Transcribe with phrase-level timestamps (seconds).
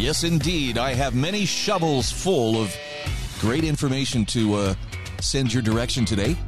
[0.00, 2.74] Yes, indeed, I have many shovels full of
[3.38, 4.74] great information to uh,
[5.20, 6.38] send your direction today.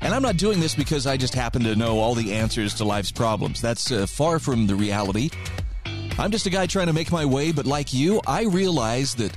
[0.00, 2.84] And I'm not doing this because I just happen to know all the answers to
[2.84, 3.60] life's problems.
[3.60, 5.30] That's uh, far from the reality.
[6.16, 9.36] I'm just a guy trying to make my way, but like you, I realize that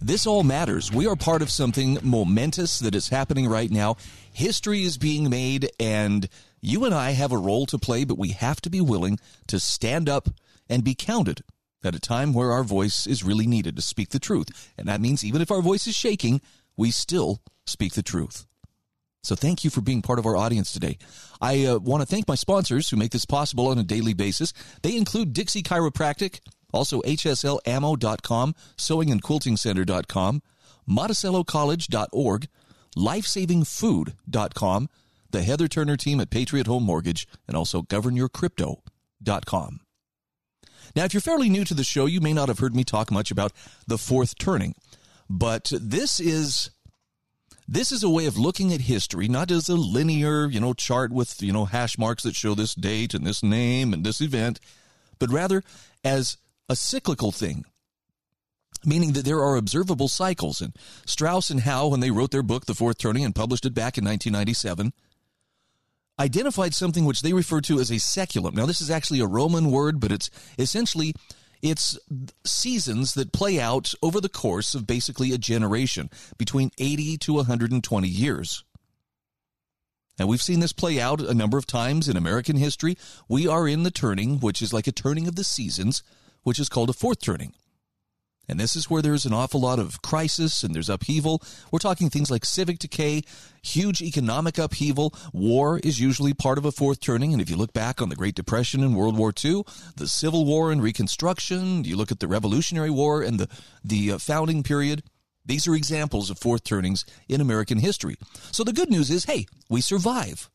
[0.00, 0.90] this all matters.
[0.90, 3.98] We are part of something momentous that is happening right now.
[4.32, 6.28] History is being made, and
[6.60, 9.60] you and I have a role to play, but we have to be willing to
[9.60, 10.28] stand up
[10.68, 11.44] and be counted
[11.84, 14.72] at a time where our voice is really needed to speak the truth.
[14.78, 16.40] And that means even if our voice is shaking,
[16.76, 18.46] we still speak the truth.
[19.22, 20.98] So thank you for being part of our audience today.
[21.40, 24.52] I uh, want to thank my sponsors who make this possible on a daily basis.
[24.82, 26.40] They include Dixie Chiropractic,
[26.72, 30.42] also HSLammo.com, sewingandquiltingcenter.com,
[30.88, 32.48] MonticelloCollege.org,
[32.96, 34.88] LifesavingFood.com,
[35.30, 39.80] the Heather Turner team at Patriot Home Mortgage, and also GovernYourCrypto.com.
[40.96, 43.10] Now, if you're fairly new to the show, you may not have heard me talk
[43.10, 43.52] much about
[43.86, 44.74] the fourth turning,
[45.28, 46.70] but this is
[47.66, 51.10] this is a way of looking at history not as a linear, you know, chart
[51.10, 54.60] with, you know, hash marks that show this date and this name and this event,
[55.18, 55.62] but rather
[56.04, 56.36] as
[56.68, 57.64] a cyclical thing
[58.86, 60.60] meaning that there are observable cycles.
[60.60, 63.74] And Strauss and Howe, when they wrote their book, The Fourth Turning, and published it
[63.74, 64.92] back in 1997,
[66.18, 68.54] identified something which they refer to as a saeculum.
[68.54, 71.14] Now, this is actually a Roman word, but it's essentially
[71.62, 71.98] it's
[72.44, 78.08] seasons that play out over the course of basically a generation, between 80 to 120
[78.08, 78.64] years.
[80.18, 82.96] And we've seen this play out a number of times in American history.
[83.28, 86.02] We are in the turning, which is like a turning of the seasons,
[86.42, 87.54] which is called a fourth turning.
[88.48, 91.42] And this is where there's an awful lot of crisis and there's upheaval.
[91.70, 93.22] We're talking things like civic decay,
[93.62, 95.14] huge economic upheaval.
[95.32, 97.32] War is usually part of a fourth turning.
[97.32, 99.64] And if you look back on the Great Depression and World War II,
[99.96, 103.48] the Civil War and Reconstruction, you look at the Revolutionary War and the,
[103.82, 105.02] the uh, founding period,
[105.46, 108.16] these are examples of fourth turnings in American history.
[108.50, 110.50] So the good news is, hey, we survive.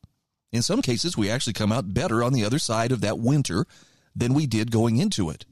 [0.52, 3.66] In some cases, we actually come out better on the other side of that winter
[4.16, 5.44] than we did going into it.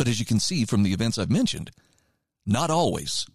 [0.00, 1.72] But as you can see from the events I've mentioned,
[2.46, 3.26] not always.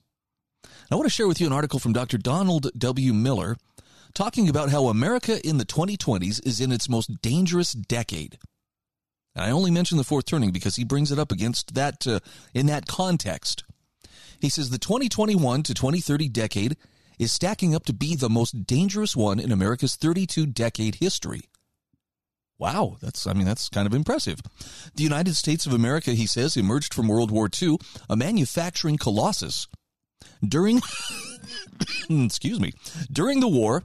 [0.90, 2.18] I want to share with you an article from Dr.
[2.18, 3.14] Donald W.
[3.14, 3.56] Miller
[4.16, 8.40] talking about how America in the 2020s is in its most dangerous decade.
[9.36, 12.20] And I only mention the fourth turning because he brings it up against that uh,
[12.56, 13.64] in that context.
[14.40, 16.78] He says the 2021 to 2030 decade
[17.20, 21.42] is stacking up to be the most dangerous one in America's 32 decade history.
[22.58, 24.40] Wow, that's I mean that's kind of impressive.
[24.96, 27.78] The United States of America, he says, emerged from World War II
[28.10, 29.68] a manufacturing colossus.
[30.48, 30.82] During
[32.10, 32.74] excuse me,
[33.12, 33.84] during the war,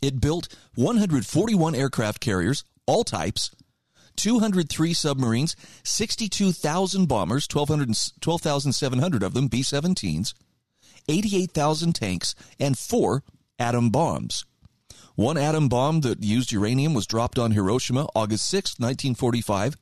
[0.00, 3.50] it built 141 aircraft carriers, all types,
[4.16, 10.34] 203 submarines, 62,000 bombers, 12,700 of them B-17s,
[11.08, 13.22] 88,000 tanks, and four
[13.58, 14.44] atom bombs.
[15.16, 19.76] One atom bomb that used uranium was dropped on Hiroshima August 6, 1945.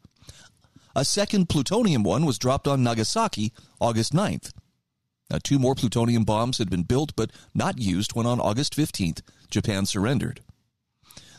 [0.97, 4.53] A second plutonium one was dropped on Nagasaki August 9th.
[5.31, 9.21] Now, two more plutonium bombs had been built but not used when on August 15th,
[9.51, 10.41] Japan surrendered.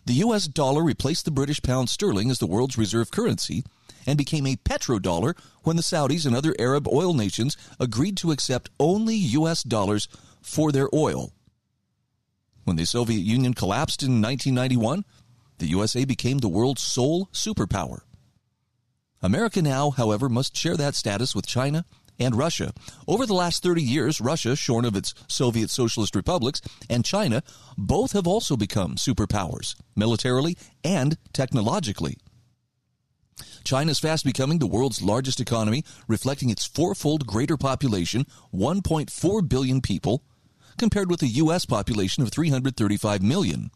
[0.06, 3.63] The US dollar replaced the British pound sterling as the world's reserve currency
[4.06, 8.69] and became a petrodollar when the Saudis and other Arab oil nations agreed to accept
[8.79, 10.07] only US dollars
[10.41, 11.33] for their oil.
[12.64, 15.06] When the Soviet Union collapsed in 1991,
[15.58, 18.00] the USA became the world's sole superpower.
[19.22, 21.86] America now, however, must share that status with China
[22.19, 22.74] and Russia.
[23.07, 27.44] Over the last 30 years, Russia, shorn of its Soviet socialist republics, and China
[27.78, 32.18] both have also become superpowers, militarily and technologically.
[33.63, 39.81] China is fast becoming the world's largest economy, reflecting its fourfold greater population, 1.4 billion
[39.81, 40.24] people,
[40.80, 41.66] compared with a U.S.
[41.66, 43.70] population of 335 million.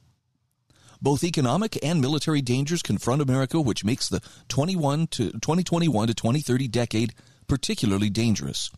[1.01, 6.67] Both economic and military dangers confront America, which makes the 21 to 2021 to 2030
[6.69, 7.13] decade
[7.45, 8.71] particularly dangerous.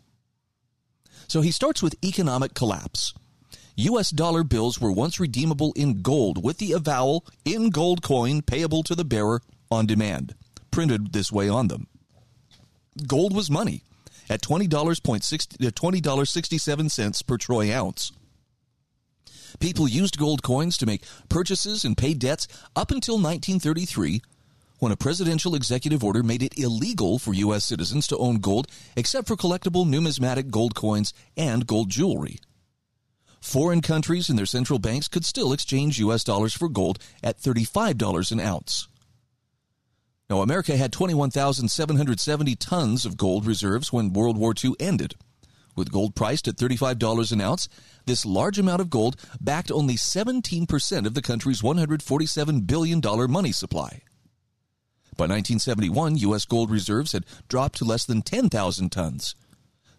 [1.27, 3.13] So he starts with economic collapse.
[3.77, 4.09] U.S.
[4.09, 8.95] dollar bills were once redeemable in gold with the avowal in gold coin payable to
[8.95, 10.33] the bearer on demand,
[10.71, 11.87] printed this way on them.
[13.05, 13.83] Gold was money
[14.29, 18.11] at $20.67 uh, per troy ounce.
[19.59, 24.21] People used gold coins to make purchases and pay debts up until 1933
[24.79, 27.63] when a presidential executive order made it illegal for U.S.
[27.63, 32.39] citizens to own gold except for collectible numismatic gold coins and gold jewelry.
[33.41, 36.23] Foreign countries and their central banks could still exchange U.S.
[36.23, 38.87] dollars for gold at $35 an ounce.
[40.29, 45.15] Now, America had 21,770 tons of gold reserves when World War II ended.
[45.75, 47.69] With gold priced at $35 an ounce,
[48.05, 54.01] this large amount of gold backed only 17% of the country's $147 billion money supply.
[55.17, 56.45] By 1971, U.S.
[56.45, 59.35] gold reserves had dropped to less than 10,000 tons.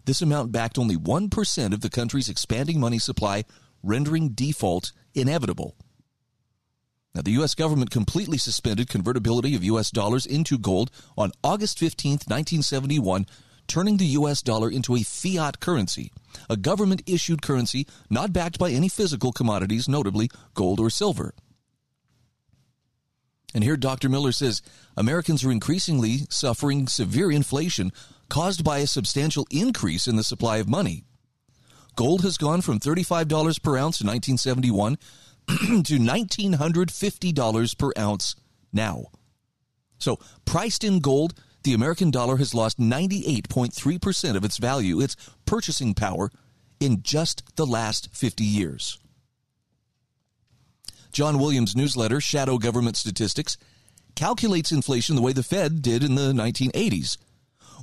[0.05, 3.45] This amount backed only 1% of the country's expanding money supply,
[3.81, 5.75] rendering default inevitable.
[7.17, 7.55] Now, the U.S.
[7.55, 9.89] government completely suspended convertibility of U.S.
[9.89, 13.25] dollars into gold on August 15, 1971,
[13.65, 14.43] turning the U.S.
[14.43, 16.11] dollar into a fiat currency,
[16.47, 21.33] a government issued currency not backed by any physical commodities, notably gold or silver.
[23.51, 24.09] And here Dr.
[24.09, 24.61] Miller says
[24.95, 27.91] Americans are increasingly suffering severe inflation
[28.29, 31.03] caused by a substantial increase in the supply of money.
[31.95, 34.99] Gold has gone from $35 per ounce in 1971
[35.83, 38.35] to $1,950 per ounce
[38.73, 39.05] now.
[39.97, 41.33] So, priced in gold,
[41.63, 45.15] the American dollar has lost 98.3% of its value, its
[45.45, 46.29] purchasing power,
[46.79, 48.99] in just the last 50 years.
[51.11, 53.57] John Williams' newsletter, Shadow Government Statistics,
[54.15, 57.17] calculates inflation the way the Fed did in the 1980s.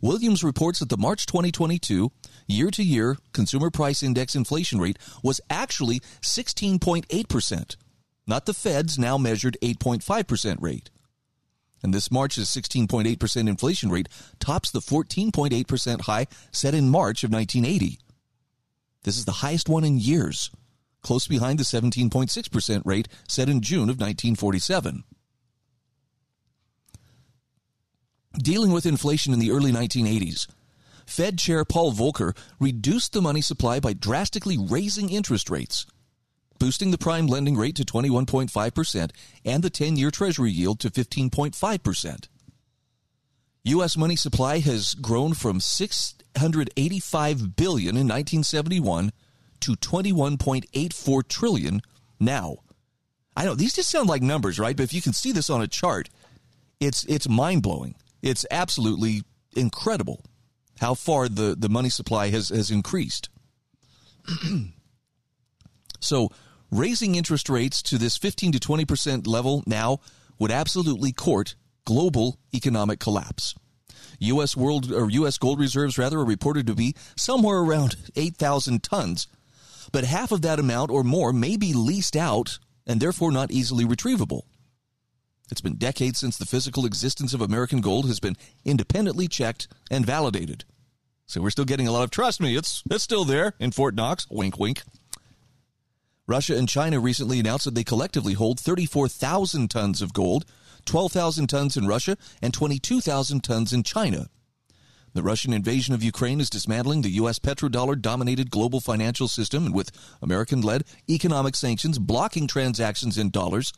[0.02, 2.11] Williams reports that the March 2022
[2.46, 7.76] year to year consumer price index inflation rate was actually 16.8%,
[8.26, 10.91] not the Fed's now measured 8.5% rate.
[11.82, 14.08] And this March's 16.8% inflation rate
[14.41, 17.99] tops the 14.8% high set in March of 1980.
[19.02, 20.50] This is the highest one in years,
[21.02, 25.05] close behind the 17.6% rate set in June of 1947.
[28.38, 30.48] Dealing with inflation in the early 1980s,
[31.06, 35.86] Fed Chair Paul Volcker reduced the money supply by drastically raising interest rates,
[36.58, 39.10] boosting the prime lending rate to 21.5%
[39.44, 42.28] and the 10 year Treasury yield to 15.5%.
[43.66, 43.96] U.S.
[43.96, 49.12] money supply has grown from 685 billion in 1971
[49.60, 51.81] to 21.84 trillion
[52.19, 52.56] now.
[53.36, 54.76] I know these just sound like numbers, right?
[54.76, 56.10] But if you can see this on a chart,
[56.81, 57.94] it's it's mind blowing.
[58.24, 59.22] It's absolutely
[59.54, 60.24] incredible
[60.80, 63.28] how far the, the money supply has, has increased.
[66.00, 66.30] so,
[66.70, 69.98] raising interest rates to this 15 to 20% level now
[70.38, 71.54] would absolutely court
[71.84, 73.54] global economic collapse.
[74.20, 74.56] U.S.
[74.56, 75.36] world or U.S.
[75.36, 79.28] gold reserves rather are reported to be somewhere around 8,000 tons,
[79.92, 83.84] but half of that amount or more may be leased out and therefore not easily
[83.84, 84.44] retrievable.
[85.50, 90.06] It's been decades since the physical existence of American gold has been independently checked and
[90.06, 90.64] validated.
[91.26, 93.94] So we're still getting a lot of trust me, it's it's still there in Fort
[93.94, 94.26] Knox.
[94.31, 94.82] Wink wink.
[96.26, 100.46] Russia and China recently announced that they collectively hold 34,000 tons of gold,
[100.87, 104.29] 12,000 tons in Russia and 22,000 tons in China.
[105.12, 107.39] The Russian invasion of Ukraine is dismantling the U.S.
[107.39, 113.72] petrodollar dominated global financial system, and with American led economic sanctions blocking transactions in dollars,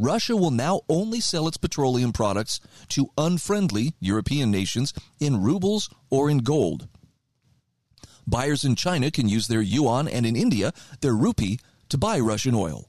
[0.00, 6.30] Russia will now only sell its petroleum products to unfriendly European nations in rubles or
[6.30, 6.88] in gold.
[8.26, 12.54] Buyers in China can use their yuan and in India their rupee to buy Russian
[12.54, 12.88] oil.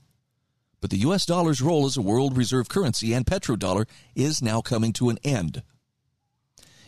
[0.80, 4.94] But the US dollar's role as a world reserve currency and petrodollar is now coming
[4.94, 5.64] to an end.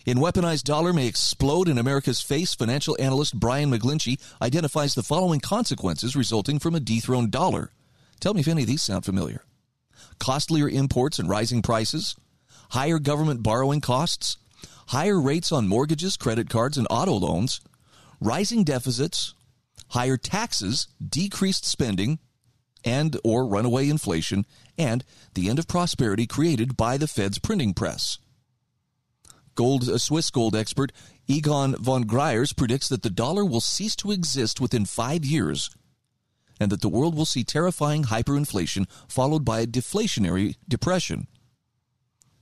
[0.05, 5.41] In Weaponized Dollar May Explode in America's Face, financial analyst Brian McGlinchey identifies the following
[5.41, 7.71] consequences resulting from a dethroned dollar.
[8.21, 9.43] Tell me if any of these sound familiar
[10.19, 12.15] costlier imports and rising prices,
[12.71, 14.37] higher government borrowing costs,
[14.87, 17.61] higher rates on mortgages, credit cards, and auto loans,
[18.19, 19.33] rising deficits,
[19.89, 22.19] higher taxes, decreased spending,
[22.83, 24.45] and or runaway inflation,
[24.77, 25.03] and
[25.35, 28.17] the end of prosperity created by the Fed's printing press.
[29.55, 30.91] Gold, a Swiss gold expert,
[31.27, 35.69] Egon von Greyerz, predicts that the dollar will cease to exist within five years
[36.59, 41.27] and that the world will see terrifying hyperinflation followed by a deflationary depression.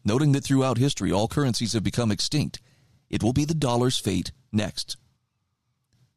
[0.03, 2.59] Noting that throughout history all currencies have become extinct,
[3.09, 4.97] it will be the dollar's fate next.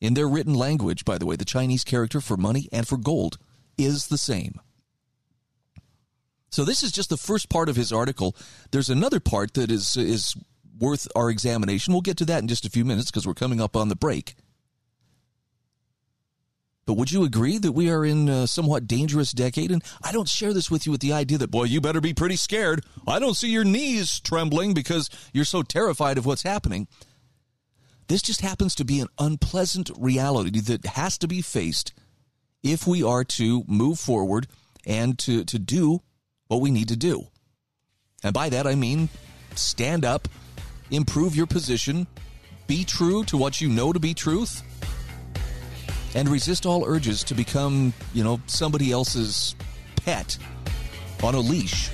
[0.01, 3.39] In their written language, by the way, the Chinese character for money and for gold
[3.79, 4.61] is the same.
[6.51, 8.37] So this is just the first part of his article.
[8.71, 10.37] There's another part that is is
[10.79, 11.93] worth our examination.
[11.93, 13.97] We'll get to that in just a few minutes because we're coming up on the
[13.97, 14.37] break.
[16.87, 19.71] But would you agree that we are in a somewhat dangerous decade?
[19.71, 22.13] And I don't share this with you with the idea that, boy, you better be
[22.13, 22.85] pretty scared.
[23.07, 26.87] I don't see your knees trembling because you're so terrified of what's happening.
[28.09, 31.95] This just happens to be an unpleasant reality that has to be faced
[32.63, 34.47] if we are to move forward
[34.87, 36.01] and to, to do
[36.49, 37.29] what we need to do.
[38.23, 39.09] And by that, I mean
[39.55, 40.29] stand up,
[40.91, 42.07] improve your position,
[42.67, 44.63] be true to what you know to be truth
[46.15, 49.55] and resist all urges to become, you know, somebody else's
[49.97, 50.37] pet
[51.23, 51.91] on a leash.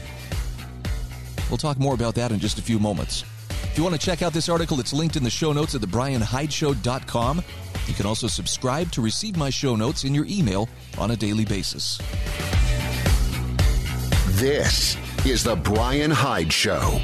[1.48, 3.24] We'll talk more about that in just a few moments.
[3.48, 5.80] If you want to check out this article, it's linked in the show notes at
[5.80, 7.42] thebrianhydeshow.com.
[7.86, 11.44] You can also subscribe to receive my show notes in your email on a daily
[11.44, 11.98] basis.
[14.40, 14.96] This
[15.26, 17.00] is The Brian Hyde Show.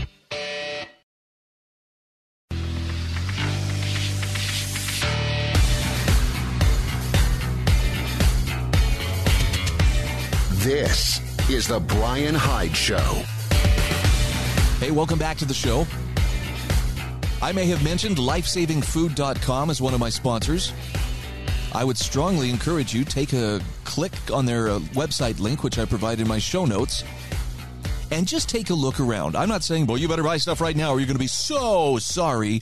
[10.67, 13.23] This is The Brian Hyde Show.
[14.81, 15.87] Hey, welcome back to the show.
[17.41, 20.73] I may have mentioned lifesavingfood.com as one of my sponsors.
[21.73, 25.85] I would strongly encourage you take a click on their uh, website link which I
[25.85, 27.05] provide in my show notes
[28.11, 29.37] and just take a look around.
[29.37, 31.29] I'm not saying, well, you better buy stuff right now or you're going to be
[31.29, 32.61] so sorry.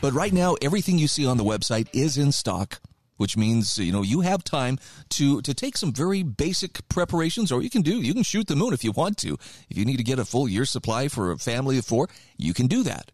[0.00, 2.80] But right now everything you see on the website is in stock
[3.16, 4.78] which means you know you have time
[5.10, 8.56] to to take some very basic preparations or you can do you can shoot the
[8.56, 9.34] moon if you want to.
[9.68, 12.54] If you need to get a full year supply for a family of 4 you
[12.54, 13.10] can do that.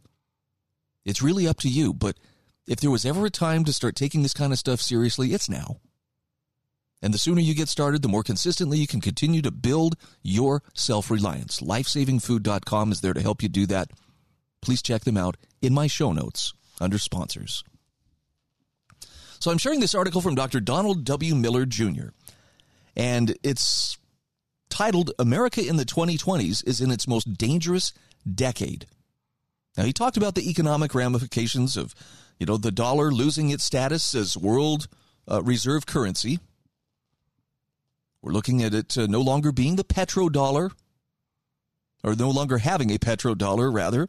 [1.05, 2.17] It's really up to you but
[2.67, 5.49] if there was ever a time to start taking this kind of stuff seriously it's
[5.49, 5.79] now.
[7.05, 10.63] And the sooner you get started the more consistently you can continue to build your
[10.75, 11.61] self-reliance.
[11.61, 13.91] Lifesavingfood.com is there to help you do that.
[14.61, 17.65] Please check them out in my show notes under sponsors
[19.43, 20.61] so I'm sharing this article from Dr.
[20.61, 21.35] Donald W.
[21.35, 22.11] Miller Jr.
[22.95, 23.99] And it's
[24.71, 27.93] titled America in the 2020s is in its most dangerous
[28.33, 28.87] decade.
[29.77, 31.93] Now he talked about the economic ramifications of,
[32.39, 34.87] you know, the dollar losing its status as world
[35.29, 36.39] uh, reserve currency.
[38.23, 40.71] We're looking at it uh, no longer being the petrodollar,
[42.05, 44.09] or no longer having a petrodollar, rather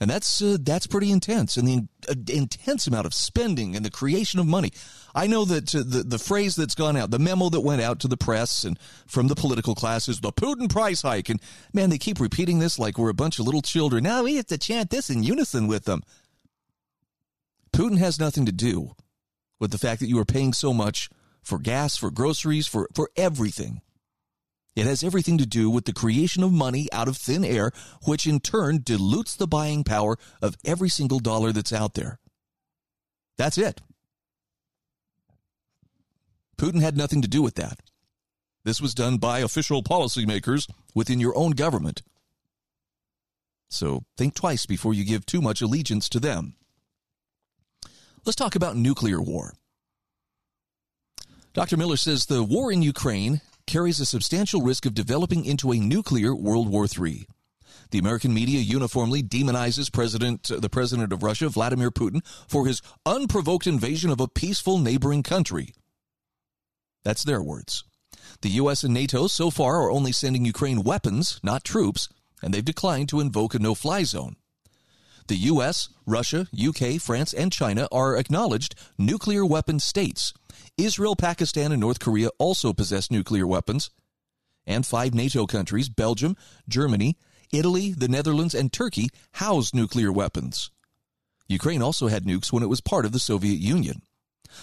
[0.00, 1.58] and that's uh, that's pretty intense.
[1.58, 4.72] And the uh, intense amount of spending and the creation of money.
[5.14, 8.00] I know that uh, the the phrase that's gone out the memo that went out
[8.00, 11.28] to the press and from the political classes the putin price hike.
[11.28, 11.40] And
[11.74, 14.02] man they keep repeating this like we're a bunch of little children.
[14.02, 16.02] Now we have to chant this in unison with them.
[17.72, 18.96] Putin has nothing to do
[19.58, 21.10] with the fact that you are paying so much
[21.42, 23.82] for gas for groceries for for everything
[24.76, 27.72] it has everything to do with the creation of money out of thin air,
[28.04, 32.18] which in turn dilutes the buying power of every single dollar that's out there.
[33.36, 33.80] That's it.
[36.56, 37.80] Putin had nothing to do with that.
[38.64, 42.02] This was done by official policymakers within your own government.
[43.70, 46.54] So think twice before you give too much allegiance to them.
[48.24, 49.54] Let's talk about nuclear war.
[51.54, 51.76] Dr.
[51.76, 56.34] Miller says the war in Ukraine carries a substantial risk of developing into a nuclear
[56.34, 57.24] World War III.
[57.92, 63.68] The American media uniformly demonizes President, the president of Russia, Vladimir Putin, for his unprovoked
[63.68, 65.72] invasion of a peaceful neighboring country.
[67.04, 67.84] That's their words.
[68.42, 68.82] The U.S.
[68.82, 72.08] and NATO so far are only sending Ukraine weapons, not troops,
[72.42, 74.34] and they've declined to invoke a no fly zone.
[75.28, 80.34] The U.S., Russia, UK, France, and China are acknowledged nuclear weapon states,
[80.76, 83.90] Israel, Pakistan, and North Korea also possess nuclear weapons.
[84.66, 86.36] And five NATO countries, Belgium,
[86.68, 87.16] Germany,
[87.52, 90.70] Italy, the Netherlands, and Turkey, house nuclear weapons.
[91.48, 94.02] Ukraine also had nukes when it was part of the Soviet Union.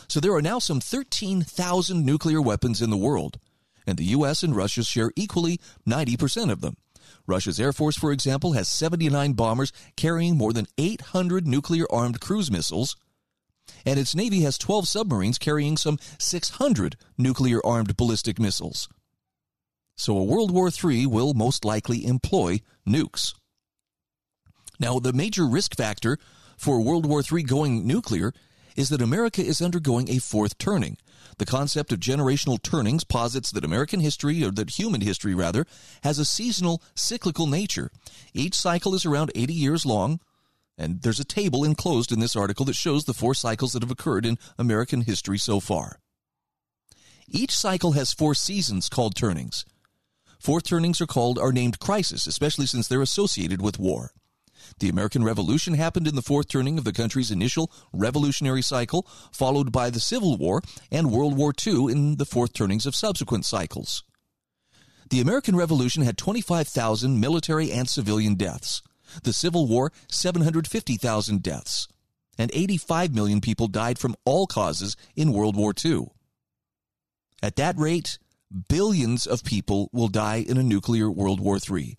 [0.08, 3.40] So there are now some 13,000 nuclear weapons in the world,
[3.86, 6.78] and the US and Russia share equally 90% of them.
[7.26, 12.52] Russia's Air Force, for example, has 79 bombers carrying more than 800 nuclear armed cruise
[12.52, 12.96] missiles,
[13.88, 18.90] and its Navy has 12 submarines carrying some 600 nuclear armed ballistic missiles.
[19.96, 23.34] So a World War III will most likely employ nukes.
[24.78, 26.20] Now, the major risk factor
[26.58, 28.34] for World War III going nuclear
[28.76, 30.98] is that America is undergoing a fourth turning.
[31.38, 35.66] The concept of generational turnings posits that American history, or that human history rather,
[36.04, 37.90] has a seasonal, cyclical nature.
[38.34, 40.20] Each cycle is around 80 years long,
[40.78, 43.92] and there's a table enclosed in this article that shows the four cycles that have
[43.92, 46.00] occurred in American history so far.
[47.28, 49.66] Each cycle has four seasons called turnings.
[50.40, 54.12] Fourth turnings are called are named crisis, especially since they're associated with war.
[54.80, 59.72] The American Revolution happened in the fourth turning of the country's initial revolutionary cycle, followed
[59.72, 64.04] by the Civil War and World War II in the fourth turnings of subsequent cycles.
[65.10, 68.82] The American Revolution had 25,000 military and civilian deaths.
[69.24, 71.88] The Civil War, 750,000 deaths.
[72.38, 76.08] And 85 million people died from all causes in World War II.
[77.42, 78.20] At that rate,
[78.70, 81.98] billions of people will die in a nuclear World War III.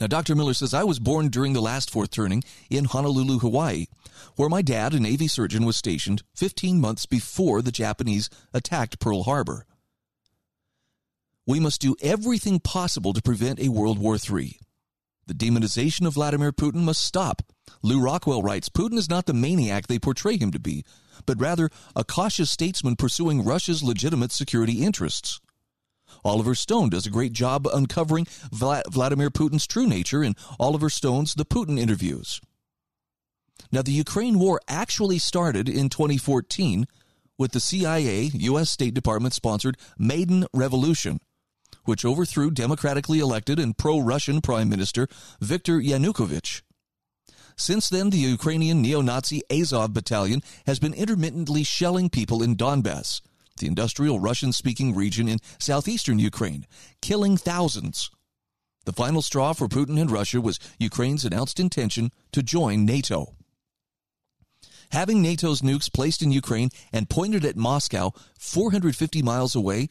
[0.00, 0.34] Now, Dr.
[0.34, 3.86] Miller says, I was born during the last fourth turning in Honolulu, Hawaii,
[4.34, 9.22] where my dad, a Navy surgeon, was stationed 15 months before the Japanese attacked Pearl
[9.22, 9.64] Harbor.
[11.46, 14.58] We must do everything possible to prevent a World War III.
[15.26, 17.42] The demonization of Vladimir Putin must stop.
[17.82, 20.84] Lew Rockwell writes Putin is not the maniac they portray him to be,
[21.26, 25.40] but rather a cautious statesman pursuing Russia's legitimate security interests.
[26.24, 31.46] Oliver Stone does a great job uncovering Vladimir Putin's true nature in Oliver Stone's The
[31.46, 32.40] Putin Interviews.
[33.70, 36.86] Now, the Ukraine war actually started in 2014
[37.38, 38.70] with the CIA, U.S.
[38.70, 41.20] State Department sponsored Maidan Revolution,
[41.84, 45.08] which overthrew democratically elected and pro Russian Prime Minister
[45.40, 46.62] Viktor Yanukovych.
[47.56, 53.20] Since then, the Ukrainian neo Nazi Azov battalion has been intermittently shelling people in Donbass,
[53.58, 56.66] the industrial Russian speaking region in southeastern Ukraine,
[57.00, 58.10] killing thousands.
[58.84, 63.36] The final straw for Putin and Russia was Ukraine's announced intention to join NATO.
[64.90, 69.88] Having NATO's nukes placed in Ukraine and pointed at Moscow 450 miles away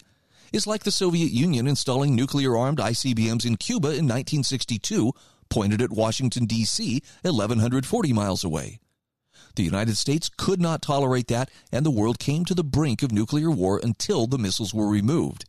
[0.52, 5.12] is like the Soviet Union installing nuclear armed ICBMs in Cuba in 1962,
[5.48, 8.78] pointed at Washington, D.C., 1,140 miles away.
[9.54, 13.12] The United States could not tolerate that, and the world came to the brink of
[13.12, 15.44] nuclear war until the missiles were removed.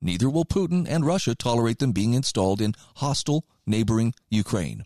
[0.00, 4.84] Neither will Putin and Russia tolerate them being installed in hostile neighboring Ukraine.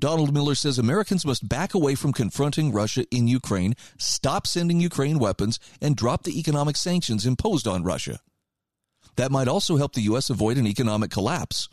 [0.00, 5.18] Donald Miller says Americans must back away from confronting Russia in Ukraine, stop sending Ukraine
[5.18, 8.20] weapons, and drop the economic sanctions imposed on Russia.
[9.16, 10.30] That might also help the U.S.
[10.30, 11.68] avoid an economic collapse.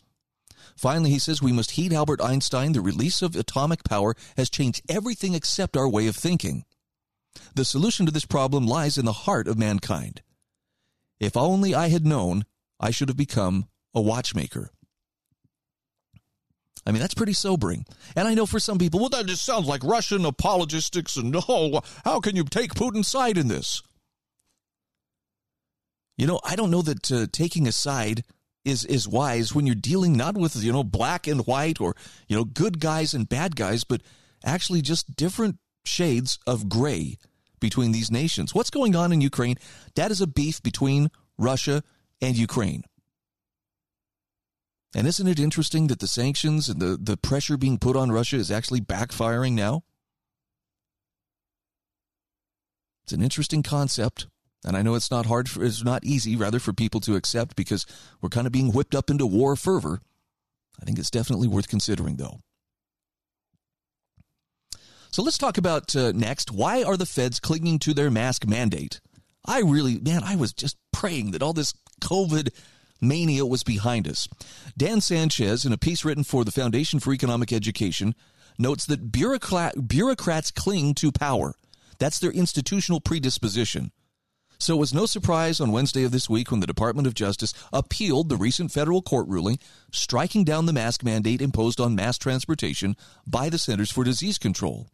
[0.76, 4.82] Finally, he says we must heed Albert Einstein the release of atomic power has changed
[4.88, 6.66] everything except our way of thinking.
[7.56, 10.22] The solution to this problem lies in the heart of mankind.
[11.20, 12.46] If only I had known,
[12.80, 14.72] I should have become a watchmaker.
[16.86, 17.86] I mean, that's pretty sobering.
[18.16, 21.82] And I know for some people, well, that just sounds like Russian apologistics, and no,
[22.04, 23.82] how can you take Putin's side in this?
[26.18, 28.24] You know, I don't know that uh, taking a side
[28.64, 31.96] is is wise when you're dealing not with you know black and white or
[32.28, 34.02] you know good guys and bad guys, but
[34.44, 37.18] actually just different shades of gray
[37.60, 38.54] between these nations.
[38.54, 39.56] What's going on in Ukraine?
[39.96, 41.84] That is a beef between Russia
[42.22, 42.84] and Ukraine.
[44.94, 48.36] And isn't it interesting that the sanctions and the, the pressure being put on Russia
[48.36, 49.84] is actually backfiring now?
[53.04, 54.28] It's an interesting concept.
[54.64, 57.56] And I know it's not hard, for, it's not easy, rather, for people to accept
[57.56, 57.86] because
[58.22, 60.02] we're kind of being whipped up into war fervor.
[60.80, 62.42] I think it's definitely worth considering, though.
[65.12, 66.52] So let's talk about uh, next.
[66.52, 69.02] Why are the feds clinging to their mask mandate?
[69.46, 72.50] I really, man, I was just praying that all this COVID
[73.02, 74.28] mania was behind us.
[74.78, 78.16] Dan Sanchez, in a piece written for the Foundation for Economic Education,
[78.58, 81.56] notes that bureaucrat, bureaucrats cling to power.
[81.98, 83.92] That's their institutional predisposition.
[84.62, 87.52] So it was no surprise on Wednesday of this week when the Department of Justice
[87.74, 89.58] appealed the recent federal court ruling
[89.92, 94.88] striking down the mask mandate imposed on mass transportation by the Centers for Disease Control.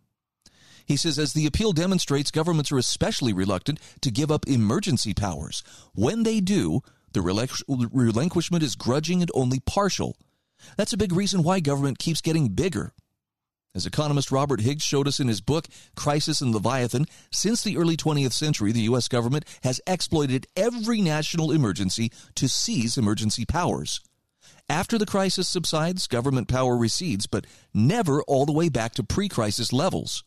[0.86, 5.62] He says, as the appeal demonstrates, governments are especially reluctant to give up emergency powers.
[5.94, 6.82] When they do,
[7.14, 10.16] the relinquishment is grudging and only partial.
[10.76, 12.94] That's a big reason why government keeps getting bigger.
[13.76, 17.96] As economist Robert Higgs showed us in his book, Crisis and Leviathan, since the early
[17.96, 19.08] 20th century, the U.S.
[19.08, 24.02] government has exploited every national emergency to seize emergency powers.
[24.68, 29.30] After the crisis subsides, government power recedes, but never all the way back to pre
[29.30, 30.24] crisis levels.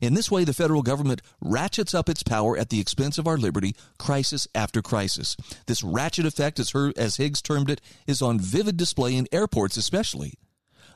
[0.00, 3.36] In this way, the federal government ratchets up its power at the expense of our
[3.36, 5.36] liberty, crisis after crisis.
[5.66, 9.76] This ratchet effect, as, her, as Higgs termed it, is on vivid display in airports
[9.76, 10.34] especially.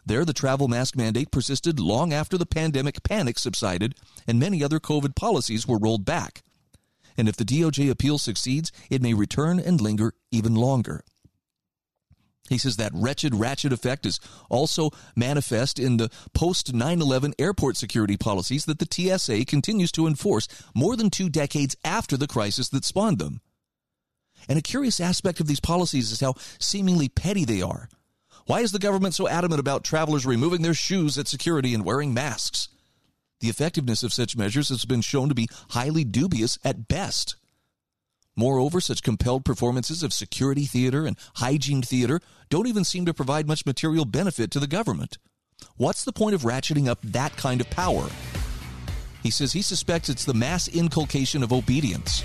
[0.04, 3.94] There, the travel mask mandate persisted long after the pandemic panic subsided
[4.26, 6.42] and many other COVID policies were rolled back.
[7.16, 11.04] And if the DOJ appeal succeeds, it may return and linger even longer.
[12.48, 17.76] He says that wretched ratchet effect is also manifest in the post 9 11 airport
[17.76, 22.68] security policies that the TSA continues to enforce more than two decades after the crisis
[22.70, 23.40] that spawned them.
[24.48, 27.88] And a curious aspect of these policies is how seemingly petty they are.
[28.46, 32.14] Why is the government so adamant about travelers removing their shoes at security and wearing
[32.14, 32.68] masks?
[33.40, 37.36] The effectiveness of such measures has been shown to be highly dubious at best.
[38.38, 42.20] Moreover, such compelled performances of security theater and hygiene theater
[42.50, 45.18] don't even seem to provide much material benefit to the government.
[45.76, 48.08] What's the point of ratcheting up that kind of power?
[49.24, 52.22] He says he suspects it's the mass inculcation of obedience.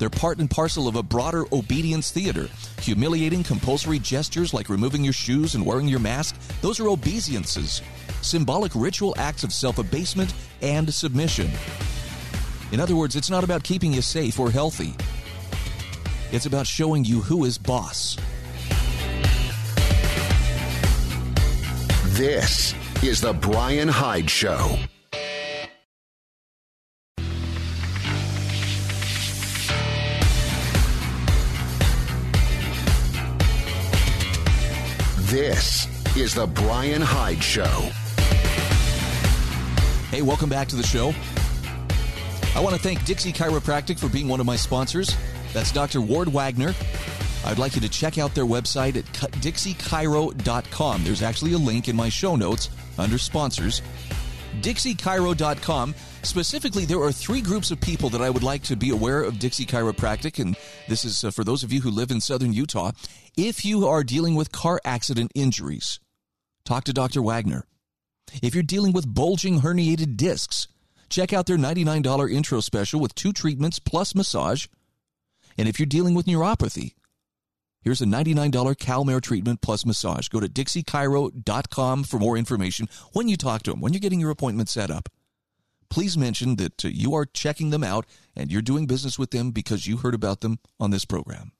[0.00, 2.48] They're part and parcel of a broader obedience theater.
[2.80, 7.80] Humiliating compulsory gestures like removing your shoes and wearing your mask, those are obeisances,
[8.22, 11.48] symbolic ritual acts of self abasement and submission.
[12.72, 14.94] In other words, it's not about keeping you safe or healthy,
[16.30, 18.16] it's about showing you who is boss.
[22.18, 24.78] This is The Brian Hyde Show.
[35.30, 35.86] This
[36.16, 37.64] is The Brian Hyde Show.
[40.10, 41.14] Hey, welcome back to the show.
[42.56, 45.14] I want to thank Dixie Chiropractic for being one of my sponsors.
[45.52, 46.00] That's Dr.
[46.00, 46.74] Ward Wagner.
[47.44, 49.04] I'd like you to check out their website at
[49.40, 51.04] dixiechiro.com.
[51.04, 53.80] There's actually a link in my show notes under sponsors.
[54.60, 55.94] dixiechiro.com.
[56.22, 59.38] Specifically, there are three groups of people that I would like to be aware of
[59.38, 60.56] Dixie Chiropractic, and
[60.88, 62.90] this is uh, for those of you who live in southern Utah.
[63.36, 66.00] If you are dealing with car accident injuries,
[66.64, 67.22] talk to Dr.
[67.22, 67.64] Wagner.
[68.42, 70.68] If you're dealing with bulging herniated discs,
[71.08, 74.66] check out their $99 intro special with two treatments plus massage.
[75.58, 76.94] And if you're dealing with neuropathy,
[77.82, 80.28] here's a $99 CalMare treatment plus massage.
[80.28, 84.30] Go to dixiechiro.com for more information when you talk to them, when you're getting your
[84.30, 85.08] appointment set up.
[85.90, 89.50] Please mention that uh, you are checking them out and you're doing business with them
[89.50, 91.52] because you heard about them on this program.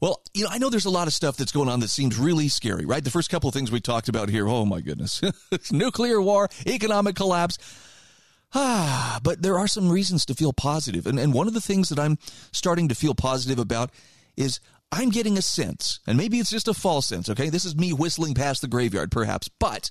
[0.00, 2.16] Well, you know, I know there's a lot of stuff that's going on that seems
[2.18, 3.02] really scary, right?
[3.02, 5.20] The first couple of things we talked about here, oh my goodness.
[5.72, 7.58] Nuclear war, economic collapse.
[8.54, 11.06] Ah, but there are some reasons to feel positive.
[11.06, 12.18] And, and one of the things that I'm
[12.52, 13.90] starting to feel positive about
[14.36, 17.50] is I'm getting a sense, and maybe it's just a false sense, okay?
[17.50, 19.90] This is me whistling past the graveyard, perhaps, but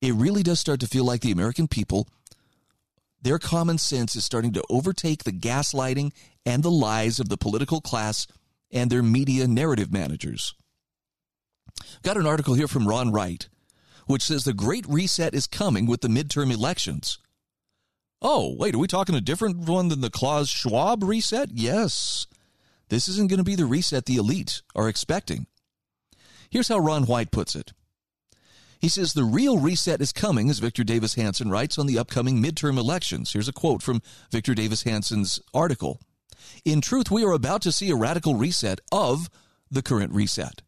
[0.00, 2.06] it really does start to feel like the American people,
[3.20, 6.12] their common sense is starting to overtake the gaslighting
[6.46, 8.28] and the lies of the political class
[8.70, 10.54] and their media narrative managers.
[12.02, 13.48] Got an article here from Ron Wright,
[14.06, 17.18] which says the Great Reset is coming with the midterm elections.
[18.26, 21.50] Oh, wait, are we talking a different one than the Klaus Schwab reset?
[21.52, 22.26] Yes.
[22.88, 25.46] This isn't going to be the reset the elite are expecting.
[26.48, 27.74] Here's how Ron White puts it.
[28.80, 32.42] He says the real reset is coming, as Victor Davis Hanson writes on the upcoming
[32.42, 33.34] midterm elections.
[33.34, 36.00] Here's a quote from Victor Davis Hanson's article.
[36.64, 39.28] In truth, we are about to see a radical reset of
[39.70, 40.62] the current reset.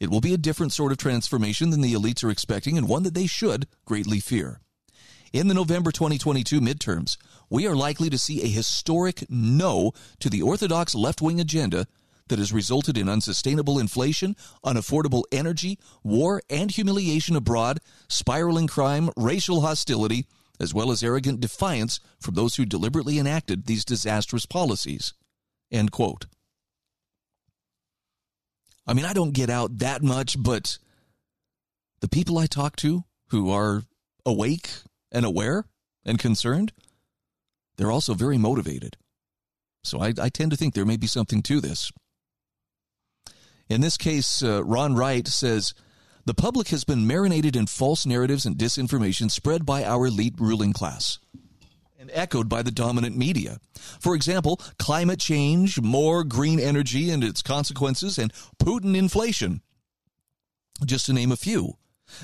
[0.00, 3.04] It will be a different sort of transformation than the elites are expecting and one
[3.04, 4.60] that they should greatly fear.
[5.32, 7.16] In the November 2022 midterms,
[7.48, 11.86] we are likely to see a historic no to the orthodox left wing agenda
[12.26, 19.60] that has resulted in unsustainable inflation, unaffordable energy, war and humiliation abroad, spiraling crime, racial
[19.60, 20.26] hostility,
[20.58, 25.14] as well as arrogant defiance from those who deliberately enacted these disastrous policies.
[25.70, 26.26] End quote.
[28.84, 30.78] I mean, I don't get out that much, but
[32.00, 33.84] the people I talk to who are
[34.26, 34.70] awake
[35.12, 35.64] and aware
[36.04, 36.72] and concerned,
[37.76, 38.96] they're also very motivated.
[39.82, 41.90] So I, I tend to think there may be something to this.
[43.68, 45.74] In this case, uh, Ron Wright says
[46.26, 50.72] the public has been marinated in false narratives and disinformation spread by our elite ruling
[50.72, 51.18] class
[51.98, 53.58] and echoed by the dominant media.
[54.00, 59.60] For example, climate change, more green energy and its consequences, and Putin inflation,
[60.84, 61.74] just to name a few.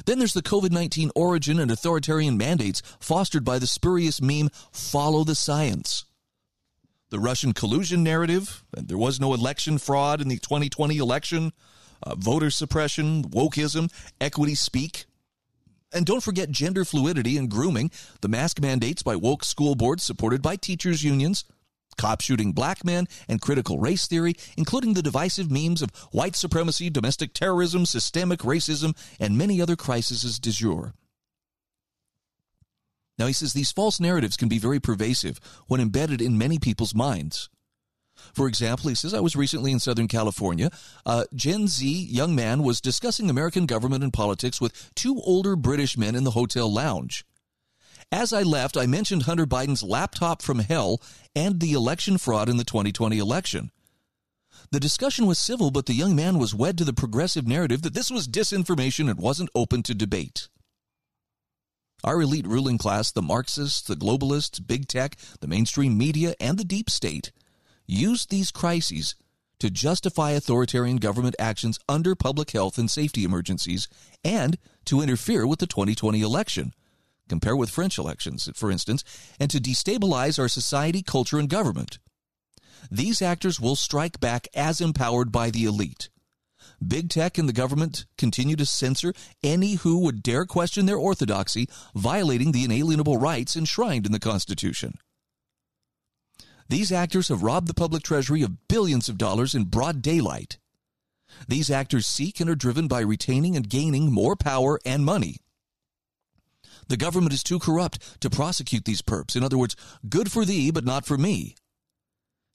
[0.05, 5.25] Then there's the COVID 19 origin and authoritarian mandates fostered by the spurious meme, follow
[5.25, 6.05] the science.
[7.11, 11.53] The Russian collusion narrative, there was no election fraud in the 2020 election,
[12.03, 15.07] uh, voter suppression, wokeism, equity speak.
[15.93, 20.43] And don't forget gender fluidity and grooming, the mask mandates by woke school boards supported
[20.43, 21.45] by teachers' unions,
[21.97, 26.91] cop shooting black men, and critical race theory, including the divisive memes of white supremacy,
[26.91, 30.95] domestic terrorism, systemic racism, and many other crises du jour.
[33.19, 36.95] Now, he says these false narratives can be very pervasive when embedded in many people's
[36.95, 37.49] minds.
[38.35, 40.71] For example, he says, I was recently in Southern California.
[41.05, 45.97] A Gen Z young man was discussing American government and politics with two older British
[45.97, 47.25] men in the hotel lounge.
[48.13, 51.01] As I left, I mentioned Hunter Biden's laptop from hell
[51.35, 53.71] and the election fraud in the 2020 election.
[54.71, 57.95] The discussion was civil, but the young man was wed to the progressive narrative that
[57.95, 60.49] this was disinformation and wasn't open to debate.
[62.05, 66.65] Our elite ruling class, the Marxists, the globalists, big tech, the mainstream media, and the
[66.65, 67.33] deep state,
[67.87, 69.17] used these crises
[69.59, 73.89] to justify authoritarian government actions under public health and safety emergencies
[74.23, 76.73] and to interfere with the 2020 election.
[77.29, 79.03] Compare with French elections, for instance,
[79.41, 81.99] and to destabilize our society, culture, and government.
[82.91, 86.09] These actors will strike back as empowered by the elite.
[86.87, 89.13] Big tech and the government continue to censor
[89.43, 94.95] any who would dare question their orthodoxy, violating the inalienable rights enshrined in the Constitution.
[96.69, 100.59] These actors have robbed the public treasury of billions of dollars in broad daylight.
[101.49, 105.39] These actors seek and are driven by retaining and gaining more power and money.
[106.89, 109.37] The government is too corrupt to prosecute these perps.
[109.37, 109.77] In other words,
[110.09, 111.57] good for thee, but not for me.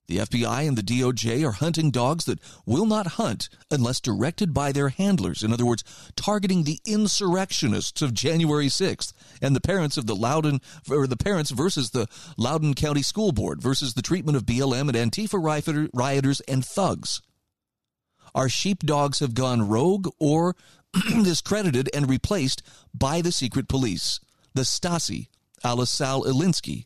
[0.08, 4.72] The FBI and the DOJ are hunting dogs that will not hunt unless directed by
[4.74, 5.42] their handlers.
[5.42, 5.86] In other words,
[6.18, 11.52] targeting the insurrectionists of January 6th and the parents of the Loudoun, or the parents
[11.52, 16.66] versus the Loudoun County School Board versus the treatment of BLM and Antifa rioters and
[16.66, 17.22] thugs.
[18.36, 20.56] Our sheepdogs have gone rogue or
[21.24, 24.20] discredited and replaced by the secret police,
[24.54, 25.28] the Stasi,
[25.64, 26.86] a Saul Alinsky,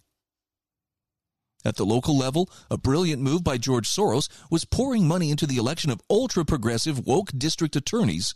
[1.66, 5.58] at the local level, a brilliant move by George Soros was pouring money into the
[5.58, 8.36] election of ultra-progressive woke district attorneys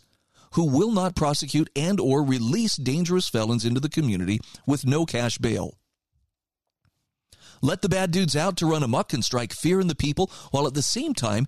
[0.54, 5.38] who will not prosecute and or release dangerous felons into the community with no cash
[5.38, 5.78] bail.
[7.62, 10.66] Let the bad dudes out to run amok and strike fear in the people while
[10.66, 11.46] at the same time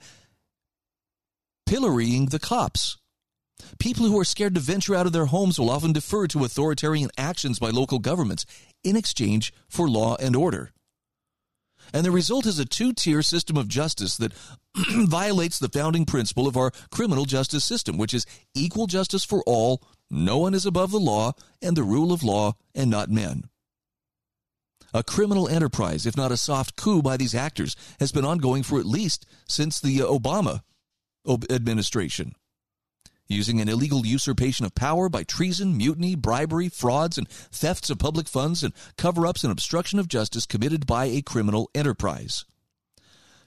[1.68, 2.98] pillorying the cops.
[3.80, 7.10] People who are scared to venture out of their homes will often defer to authoritarian
[7.18, 8.46] actions by local governments
[8.84, 10.72] in exchange for law and order.
[11.94, 14.34] And the result is a two tier system of justice that
[14.76, 19.82] violates the founding principle of our criminal justice system, which is equal justice for all,
[20.10, 23.46] no one is above the law, and the rule of law and not men.
[24.94, 28.80] A criminal enterprise, if not a soft coup by these actors, has been ongoing for
[28.80, 30.62] at least since the Obama
[31.50, 32.36] administration
[33.32, 38.28] using an illegal usurpation of power by treason, mutiny, bribery, frauds, and thefts of public
[38.28, 42.46] funds and cover ups and obstruction of justice committed by a criminal enterprise.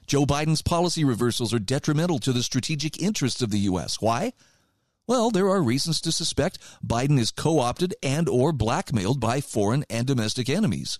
[0.07, 3.99] Joe Biden's policy reversals are detrimental to the strategic interests of the U.S.
[3.99, 4.33] Why?
[5.07, 10.05] Well, there are reasons to suspect Biden is co-opted and or blackmailed by foreign and
[10.07, 10.99] domestic enemies.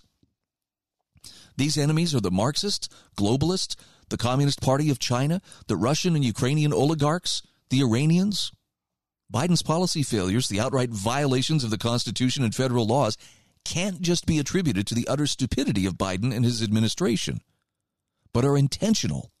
[1.56, 3.76] These enemies are the Marxists, globalists,
[4.08, 8.52] the Communist Party of China, the Russian and Ukrainian oligarchs, the Iranians,
[9.32, 13.16] Biden's policy failures, the outright violations of the Constitution and federal laws,
[13.64, 17.40] can't just be attributed to the utter stupidity of Biden and his administration,
[18.32, 19.32] but are intentional.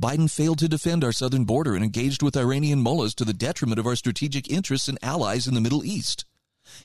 [0.00, 3.78] Biden failed to defend our southern border and engaged with Iranian mullahs to the detriment
[3.78, 6.24] of our strategic interests and allies in the Middle East.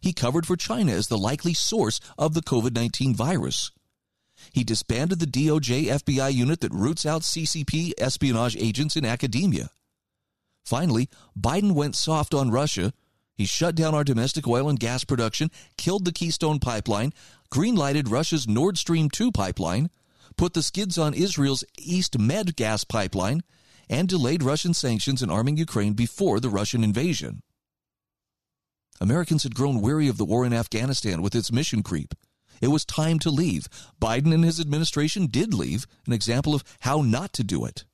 [0.01, 3.71] He covered for China as the likely source of the COVID 19 virus.
[4.53, 9.71] He disbanded the DOJ FBI unit that roots out CCP espionage agents in academia.
[10.69, 12.93] Finally, Biden went soft on Russia.
[13.33, 17.11] He shut down our domestic oil and gas production, killed the Keystone pipeline,
[17.51, 19.89] greenlighted Russia's Nord Stream 2 pipeline,
[20.37, 23.41] put the skids on Israel's East Med gas pipeline,
[23.89, 27.41] and delayed Russian sanctions in arming Ukraine before the Russian invasion.
[29.01, 32.13] Americans had grown weary of the war in Afghanistan with its mission creep.
[32.61, 33.67] It was time to leave.
[33.99, 37.85] Biden and his administration did leave, an example of how not to do it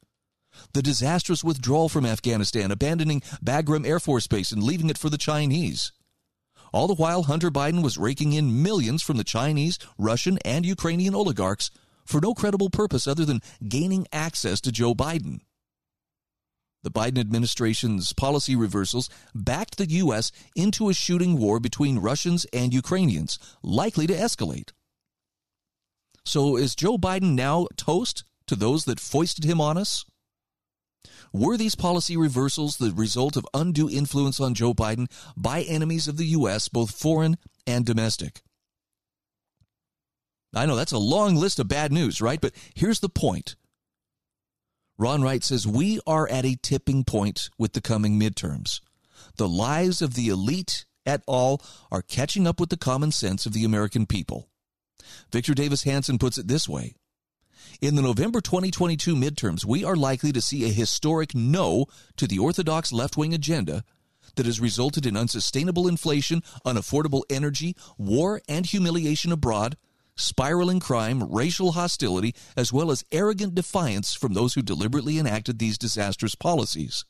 [0.74, 5.18] the disastrous withdrawal from Afghanistan, abandoning Bagram Air Force Base and leaving it for the
[5.18, 5.92] Chinese.
[6.74, 11.16] All the while, Hunter Biden was raking in millions from the Chinese, Russian, and Ukrainian
[11.16, 11.72] oligarchs
[12.06, 15.40] for no credible purpose other than gaining access to Joe Biden.
[16.84, 20.32] The Biden administration's policy reversals backed the U.S.
[20.56, 24.72] into a shooting war between Russians and Ukrainians, likely to escalate.
[26.26, 30.06] So is Joe Biden now toast to those that foisted him on us?
[31.36, 36.16] Were these policy reversals the result of undue influence on Joe Biden by enemies of
[36.16, 37.36] the U.S., both foreign
[37.68, 38.42] and domestic?
[40.56, 42.40] I know that's a long list of bad news, right?
[42.40, 43.58] But here's the point.
[44.98, 48.80] Ron Wright says we are at a tipping point with the coming midterms.
[49.36, 53.52] The lies of the elite at all are catching up with the common sense of
[53.52, 54.48] the American people.
[55.34, 56.96] Victor Davis Hanson puts it this way
[57.82, 61.86] in the November 2022 midterms, we are likely to see a historic no
[62.18, 63.84] to the orthodox left wing agenda
[64.36, 69.78] that has resulted in unsustainable inflation, unaffordable energy, war, and humiliation abroad,
[70.16, 75.78] spiraling crime, racial hostility, as well as arrogant defiance from those who deliberately enacted these
[75.78, 77.06] disastrous policies.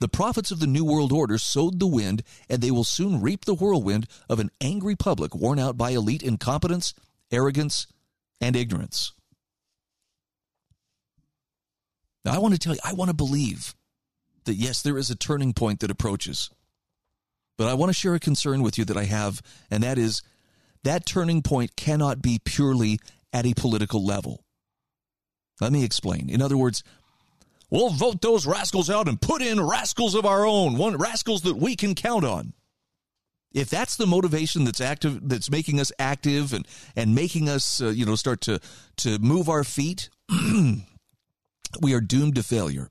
[0.00, 3.44] The prophets of the New World Order sowed the wind, and they will soon reap
[3.44, 6.94] the whirlwind of an angry public worn out by elite incompetence,
[7.30, 7.86] arrogance,
[8.40, 9.12] and ignorance.
[12.24, 13.74] Now, I want to tell you, I want to believe
[14.44, 16.50] that yes, there is a turning point that approaches.
[17.56, 20.22] But I want to share a concern with you that I have, and that is
[20.82, 22.98] that turning point cannot be purely
[23.32, 24.44] at a political level.
[25.60, 26.28] Let me explain.
[26.28, 26.82] In other words,
[27.70, 31.56] we'll vote those rascals out and put in rascals of our own, one rascals that
[31.56, 32.54] we can count on.
[33.52, 37.90] If that's the motivation that's active, that's making us active and and making us, uh,
[37.90, 38.60] you know, start to
[38.98, 40.10] to move our feet,
[41.80, 42.90] we are doomed to failure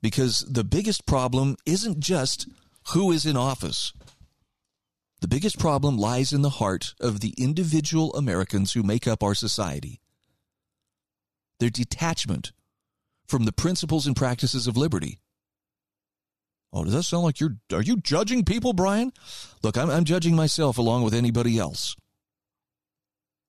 [0.00, 2.48] because the biggest problem isn't just
[2.92, 3.92] who is in office.
[5.20, 9.34] The biggest problem lies in the heart of the individual Americans who make up our
[9.34, 10.00] society.
[11.58, 12.52] Their detachment
[13.26, 15.18] from the principles and practices of liberty.
[16.72, 19.12] Oh, does that sound like you're are you judging people, Brian?
[19.62, 21.96] Look, I'm, I'm judging myself along with anybody else.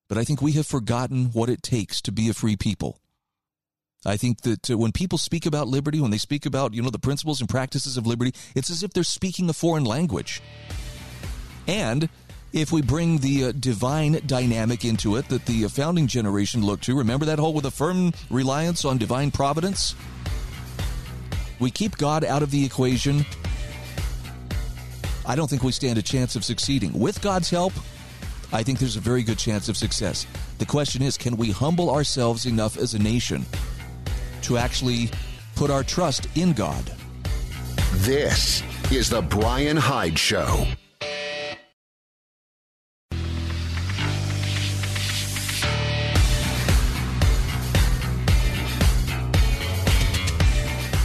[0.10, 3.00] But I think we have forgotten what it takes to be a free people.
[4.06, 6.90] I think that uh, when people speak about liberty, when they speak about, you know,
[6.90, 10.42] the principles and practices of liberty, it's as if they're speaking a foreign language.
[11.68, 12.10] And
[12.52, 16.86] if we bring the uh, divine dynamic into it that the uh, founding generation looked
[16.86, 19.94] to, remember that whole with a firm reliance on divine providence?
[21.60, 23.26] We keep God out of the equation.
[25.26, 26.98] I don't think we stand a chance of succeeding.
[26.98, 27.74] With God's help,
[28.52, 30.26] I think there's a very good chance of success.
[30.58, 33.46] The question is can we humble ourselves enough as a nation
[34.44, 35.10] to actually
[35.56, 36.92] put our trust in God.
[37.96, 40.66] This is the Brian Hyde Show.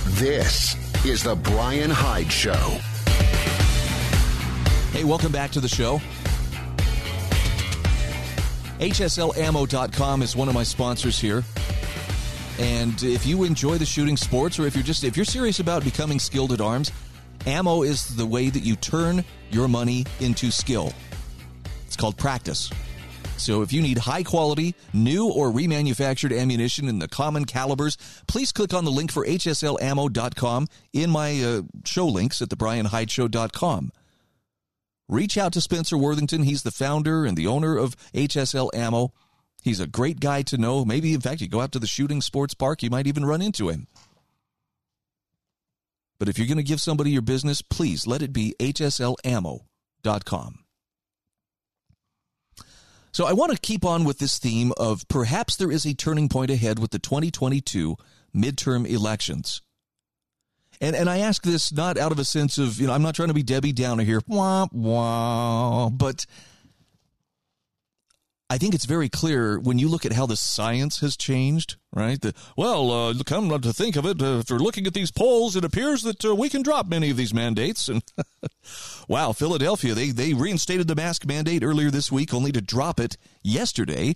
[0.06, 2.52] This is the Brian Hyde Show.
[4.92, 6.00] Hey, welcome back to the show.
[8.78, 11.44] HSLammo.com is one of my sponsors here.
[12.58, 15.84] And if you enjoy the shooting sports, or if you're just if you're serious about
[15.84, 16.90] becoming skilled at arms,
[17.46, 20.92] ammo is the way that you turn your money into skill.
[21.86, 22.70] It's called practice.
[23.36, 28.52] So if you need high quality, new or remanufactured ammunition in the common calibers, please
[28.52, 33.92] click on the link for hslammo.com in my uh, show links at the thebrianhydeshow.com.
[35.08, 36.42] Reach out to Spencer Worthington.
[36.44, 39.12] He's the founder and the owner of HSL Ammo.
[39.62, 40.84] He's a great guy to know.
[40.84, 43.42] Maybe, in fact, you go out to the shooting sports park, you might even run
[43.42, 43.86] into him.
[46.18, 49.64] But if you're going to give somebody your business, please let it be hslammo.com.
[53.12, 56.28] So I want to keep on with this theme of perhaps there is a turning
[56.28, 57.96] point ahead with the 2022
[58.34, 59.62] midterm elections.
[60.80, 63.14] And and I ask this not out of a sense of, you know, I'm not
[63.14, 66.26] trying to be Debbie Downer here, wah, wah, but
[68.50, 72.20] I think it's very clear when you look at how the science has changed, right?
[72.20, 75.64] The, well, uh, come to think of it, uh, after looking at these polls, it
[75.64, 77.88] appears that uh, we can drop many of these mandates.
[77.88, 78.02] And
[79.08, 83.16] wow, Philadelphia, they, they reinstated the mask mandate earlier this week, only to drop it
[83.42, 84.14] yesterday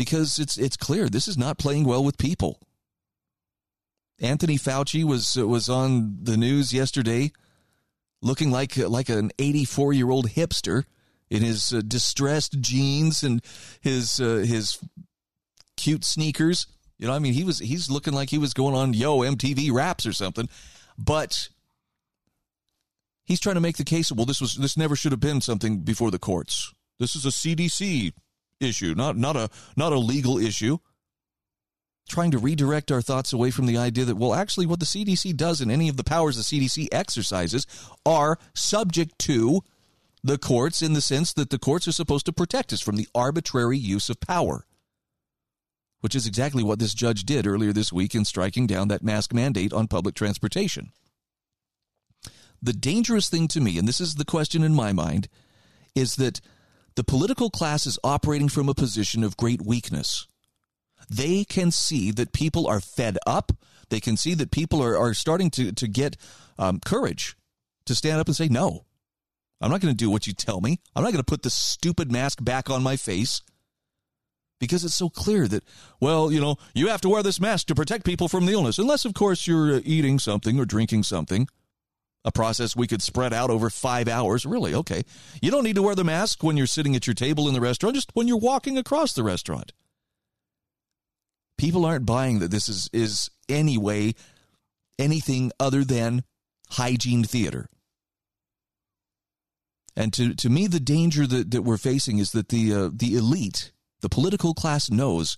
[0.00, 2.58] because it's it's clear this is not playing well with people.
[4.20, 7.32] Anthony Fauci was was on the news yesterday,
[8.20, 10.84] looking like like an 84 year old hipster
[11.30, 13.42] in his uh, distressed jeans and
[13.80, 14.78] his uh, his
[15.76, 16.66] cute sneakers.
[16.98, 19.72] You know, I mean, he was he's looking like he was going on Yo MTV
[19.72, 20.48] Raps or something,
[20.98, 21.48] but
[23.24, 24.12] he's trying to make the case.
[24.12, 26.74] Well, this was this never should have been something before the courts.
[26.98, 28.12] This is a CDC
[28.60, 30.78] issue, not not a not a legal issue.
[32.08, 35.36] Trying to redirect our thoughts away from the idea that well, actually, what the CDC
[35.36, 37.66] does and any of the powers the CDC exercises
[38.04, 39.62] are subject to
[40.22, 43.08] the courts in the sense that the courts are supposed to protect us from the
[43.14, 44.66] arbitrary use of power,
[46.00, 49.32] which is exactly what this judge did earlier this week in striking down that mask
[49.32, 50.92] mandate on public transportation.
[52.62, 55.28] The dangerous thing to me, and this is the question in my mind,
[55.94, 56.40] is that
[56.96, 60.26] the political class is operating from a position of great weakness.
[61.10, 63.52] They can see that people are fed up.
[63.88, 66.16] They can see that people are, are starting to, to get
[66.58, 67.36] um, courage
[67.86, 68.84] to stand up and say, no,
[69.60, 70.78] I'm not going to do what you tell me.
[70.94, 73.42] I'm not going to put this stupid mask back on my face
[74.60, 75.64] because it's so clear that,
[76.00, 78.78] well, you know, you have to wear this mask to protect people from the illness,
[78.78, 81.48] unless, of course, you're uh, eating something or drinking something.
[82.24, 84.44] a process we could spread out over five hours.
[84.44, 84.74] Really?
[84.74, 85.02] Okay.
[85.40, 87.60] You don't need to wear the mask when you're sitting at your table in the
[87.60, 89.72] restaurant, just when you're walking across the restaurant.
[91.60, 94.14] People aren't buying that this is, is anyway
[94.98, 96.24] anything other than
[96.70, 97.68] hygiene theater.
[99.94, 103.14] And to, to me, the danger that, that we're facing is that the, uh, the
[103.14, 105.36] elite, the political class, knows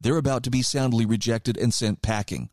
[0.00, 2.48] they're about to be soundly rejected and sent packing.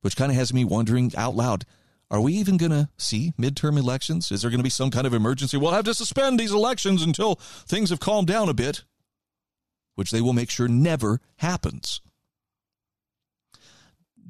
[0.00, 1.64] Which kind of has me wondering out loud
[2.10, 4.32] are we even going to see midterm elections?
[4.32, 5.56] Is there going to be some kind of emergency?
[5.56, 8.82] We'll have to suspend these elections until things have calmed down a bit,
[10.00, 12.00] which they will make sure never happens.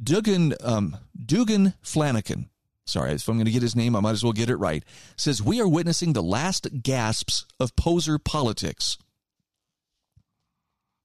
[0.03, 2.51] Dugan, um, Dugan Flanagan,
[2.85, 4.83] sorry, if I'm going to get his name, I might as well get it right,
[5.17, 8.99] says we are witnessing the last gasps of poser politics.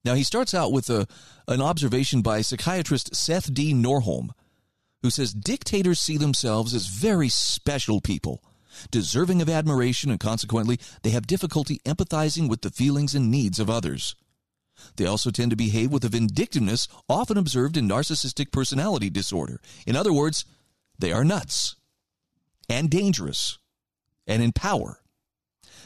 [0.03, 1.07] Now, he starts out with a,
[1.47, 3.71] an observation by psychiatrist Seth D.
[3.71, 4.31] Norrholm
[5.05, 8.43] who says dictators see themselves as very special people,
[8.89, 13.69] deserving of admiration, and consequently, they have difficulty empathizing with the feelings and needs of
[13.69, 14.15] others.
[14.95, 19.61] They also tend to behave with a vindictiveness often observed in narcissistic personality disorder.
[19.85, 20.45] In other words,
[20.97, 21.75] they are nuts
[22.69, 23.57] and dangerous
[24.27, 24.99] and in power.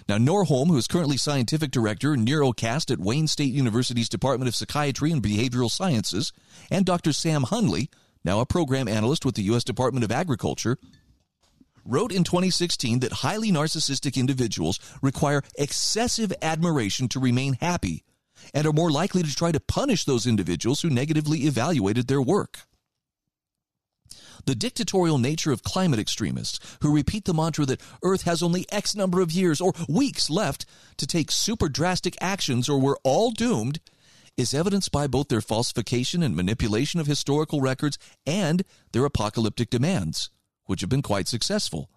[0.07, 5.11] Now, Norrholm, who is currently scientific director Neurocast at Wayne State University's Department of Psychiatry
[5.11, 6.31] and Behavioral Sciences,
[6.71, 7.13] and Dr.
[7.13, 7.89] Sam Hundley,
[8.23, 9.63] now a program analyst with the U.S.
[9.63, 10.77] Department of Agriculture,
[11.85, 18.03] wrote in 2016 that highly narcissistic individuals require excessive admiration to remain happy
[18.53, 22.59] and are more likely to try to punish those individuals who negatively evaluated their work.
[24.45, 28.95] The dictatorial nature of climate extremists who repeat the mantra that Earth has only X
[28.95, 30.65] number of years or weeks left
[30.97, 33.79] to take super drastic actions or we're all doomed
[34.37, 38.63] is evidenced by both their falsification and manipulation of historical records and
[38.93, 40.29] their apocalyptic demands,
[40.65, 41.89] which have been quite successful.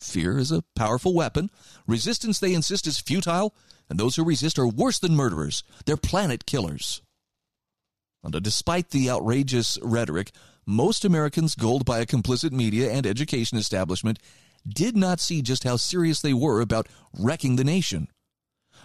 [0.00, 1.50] Fear is a powerful weapon.
[1.86, 3.54] Resistance, they insist, is futile,
[3.88, 5.62] and those who resist are worse than murderers.
[5.84, 7.02] They're planet killers.
[8.22, 10.32] And uh, despite the outrageous rhetoric,
[10.66, 14.18] most Americans, gulled by a complicit media and education establishment,
[14.66, 18.08] did not see just how serious they were about wrecking the nation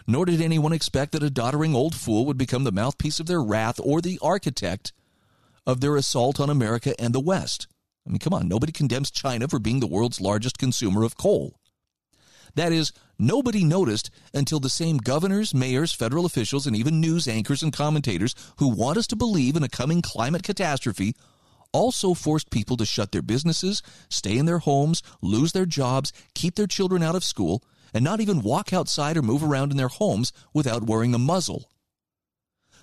[0.10, 3.43] nor did anyone expect that a doddering old fool would become the mouthpiece of their
[3.43, 4.91] wrath or the architect
[5.68, 7.68] of their assault on America and the West.
[8.08, 11.59] I mean, come on, nobody condemns China for being the world's largest consumer of coal.
[12.56, 17.64] That is, nobody noticed until the same governors, mayors, federal officials, and even news anchors
[17.64, 21.16] and commentators who want us to believe in a coming climate catastrophe
[21.72, 26.56] also forced people to shut their businesses, stay in their homes, lose their jobs, keep
[26.56, 29.88] their children out of school, and not even walk outside or move around in their
[29.88, 31.70] homes without wearing a muzzle.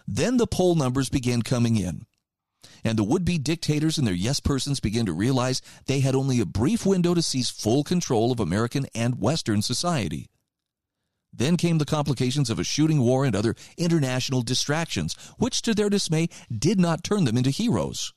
[0.07, 2.07] Then the poll numbers began coming in,
[2.85, 6.41] and the would be dictators and their yes persons began to realize they had only
[6.41, 10.29] a brief window to seize full control of American and Western society.
[11.33, 15.91] Then came the complications of a shooting war and other international distractions, which to their
[15.91, 18.13] dismay did not turn them into heroes.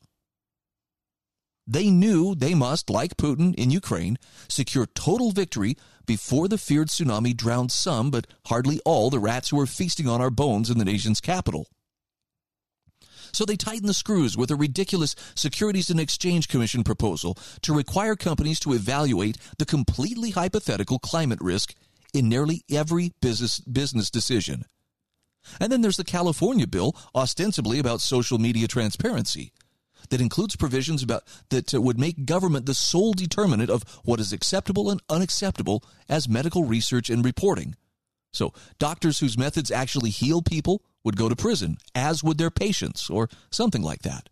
[1.67, 5.77] They knew they must, like Putin in Ukraine, secure total victory
[6.07, 10.19] before the feared tsunami drowned some, but hardly all, the rats who were feasting on
[10.19, 11.67] our bones in the nation's capital.
[13.31, 18.15] So they tightened the screws with a ridiculous Securities and Exchange Commission proposal to require
[18.15, 21.73] companies to evaluate the completely hypothetical climate risk
[22.13, 24.65] in nearly every business, business decision.
[25.59, 29.53] And then there's the California bill, ostensibly about social media transparency
[30.09, 34.89] that includes provisions about that would make government the sole determinant of what is acceptable
[34.89, 37.75] and unacceptable as medical research and reporting.
[38.31, 43.09] So, doctors whose methods actually heal people would go to prison, as would their patients,
[43.09, 44.29] or something like that.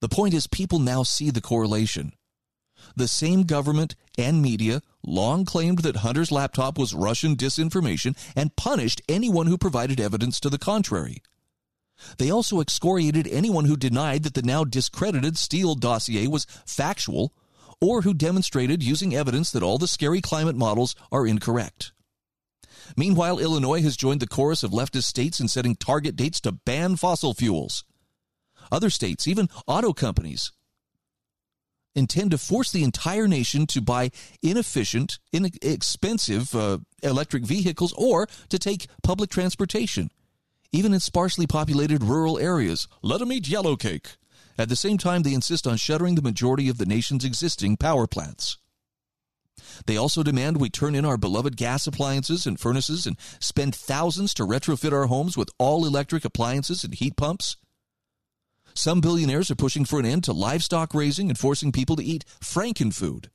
[0.00, 2.12] The point is, people now see the correlation.
[2.96, 9.02] The same government and media long claimed that Hunter's laptop was Russian disinformation and punished
[9.08, 11.22] anyone who provided evidence to the contrary.
[12.16, 17.34] They also excoriated anyone who denied that the now discredited Steele dossier was factual
[17.80, 21.92] or who demonstrated using evidence that all the scary climate models are incorrect.
[22.96, 26.96] Meanwhile, Illinois has joined the chorus of leftist states in setting target dates to ban
[26.96, 27.84] fossil fuels.
[28.70, 30.52] Other states, even auto companies,
[31.94, 34.10] intend to force the entire nation to buy
[34.42, 40.10] inefficient, inexpensive uh, electric vehicles or to take public transportation
[40.72, 42.86] even in sparsely populated rural areas.
[43.02, 44.16] Let them eat yellow cake.
[44.58, 48.06] At the same time, they insist on shuttering the majority of the nation's existing power
[48.06, 48.58] plants.
[49.86, 54.34] They also demand we turn in our beloved gas appliances and furnaces and spend thousands
[54.34, 57.56] to retrofit our homes with all electric appliances and heat pumps.
[58.74, 62.24] Some billionaires are pushing for an end to livestock raising and forcing people to eat
[62.40, 63.26] frankenfood.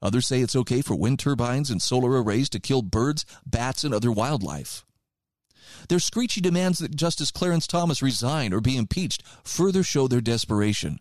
[0.00, 3.92] Others say it's okay for wind turbines and solar arrays to kill birds, bats, and
[3.92, 4.84] other wildlife.
[5.88, 11.00] Their screechy demands that Justice Clarence Thomas resign or be impeached further show their desperation.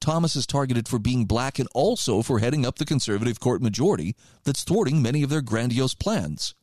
[0.00, 4.16] Thomas is targeted for being black and also for heading up the conservative court majority
[4.44, 6.54] that's thwarting many of their grandiose plans.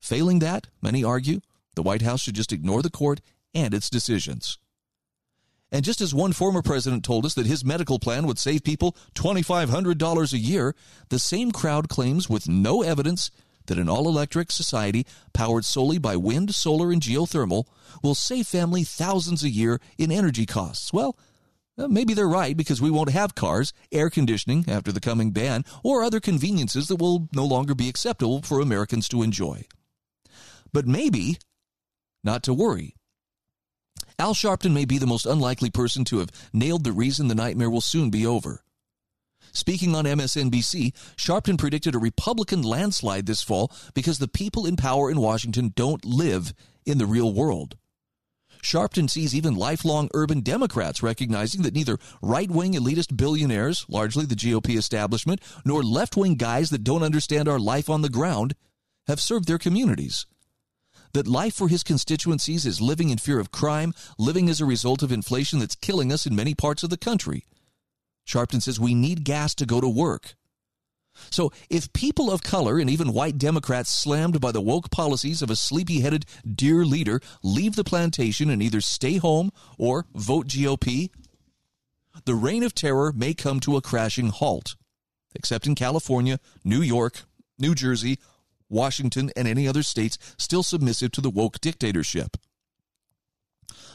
[0.00, 1.40] Failing that, many argue,
[1.74, 3.20] the White House should just ignore the court
[3.54, 4.58] and its decisions.
[5.72, 8.96] And just as one former president told us that his medical plan would save people
[9.14, 10.74] $2,500 a year,
[11.08, 13.30] the same crowd claims with no evidence
[13.66, 17.64] that an all electric society powered solely by wind, solar, and geothermal
[18.02, 20.92] will save family thousands a year in energy costs.
[20.92, 21.16] Well,
[21.76, 26.02] maybe they're right because we won't have cars, air conditioning after the coming ban, or
[26.02, 29.64] other conveniences that will no longer be acceptable for Americans to enjoy.
[30.72, 31.38] But maybe
[32.24, 32.94] not to worry.
[34.18, 37.70] Al Sharpton may be the most unlikely person to have nailed the reason the nightmare
[37.70, 38.62] will soon be over.
[39.52, 45.10] Speaking on MSNBC, Sharpton predicted a Republican landslide this fall because the people in power
[45.10, 46.52] in Washington don't live
[46.84, 47.76] in the real world.
[48.66, 54.34] Sharpton sees even lifelong urban Democrats recognizing that neither right wing elitist billionaires, largely the
[54.34, 58.56] GOP establishment, nor left wing guys that don't understand our life on the ground
[59.06, 60.26] have served their communities.
[61.12, 65.00] That life for his constituencies is living in fear of crime, living as a result
[65.00, 67.44] of inflation that's killing us in many parts of the country.
[68.26, 70.34] Sharpton says we need gas to go to work.
[71.30, 75.50] So, if people of color and even white Democrats slammed by the woke policies of
[75.50, 81.10] a sleepy headed dear leader leave the plantation and either stay home or vote GOP,
[82.24, 84.76] the reign of terror may come to a crashing halt,
[85.34, 87.22] except in California, New York,
[87.58, 88.18] New Jersey,
[88.68, 92.36] Washington, and any other states still submissive to the woke dictatorship.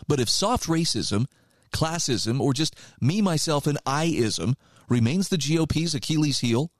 [0.08, 1.28] But if soft racism
[1.72, 4.56] classism, or just me, myself, and I-ism
[4.90, 6.72] remains the GOP's Achilles heel,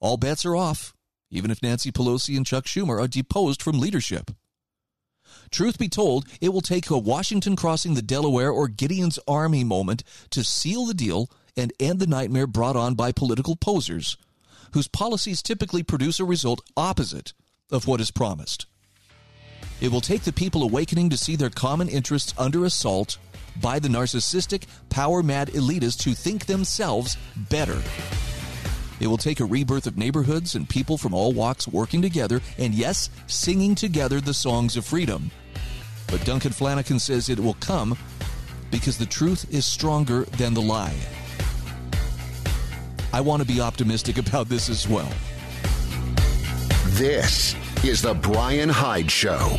[0.00, 0.94] all bets are off,
[1.30, 4.30] even if Nancy Pelosi and Chuck Schumer are deposed from leadership.
[5.50, 10.02] Truth be told, it will take a Washington crossing the Delaware or Gideon's Army moment
[10.30, 14.16] to seal the deal and end the nightmare brought on by political posers,
[14.72, 17.32] whose policies typically produce a result opposite
[17.70, 18.66] of what is promised.
[19.80, 23.18] It will take the people awakening to see their common interests under assault
[23.60, 27.16] by the narcissistic, power mad elitists who think themselves
[27.50, 27.82] better.
[29.00, 32.74] It will take a rebirth of neighborhoods and people from all walks working together and,
[32.74, 35.30] yes, singing together the songs of freedom.
[36.08, 37.96] But Duncan Flanagan says it will come
[38.70, 40.96] because the truth is stronger than the lie.
[43.12, 45.10] I want to be optimistic about this as well.
[46.96, 49.58] This is the Brian Hyde Show.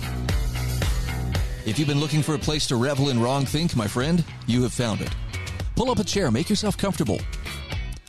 [1.63, 4.63] If you've been looking for a place to revel in wrong think, my friend, you
[4.63, 5.13] have found it.
[5.75, 7.19] Pull up a chair, make yourself comfortable.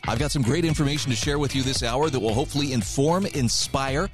[0.09, 3.26] I've got some great information to share with you this hour that will hopefully inform,
[3.26, 4.09] inspire,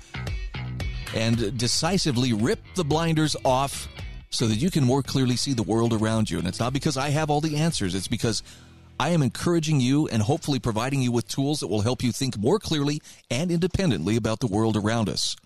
[1.15, 3.87] and decisively rip the blinders off
[4.29, 6.41] so that you can more clearly see the world around you.
[6.41, 8.43] And it's not because I have all the answers, it's because
[8.99, 12.37] I am encouraging you and hopefully providing you with tools that will help you think
[12.37, 15.37] more clearly and independently about the world around us.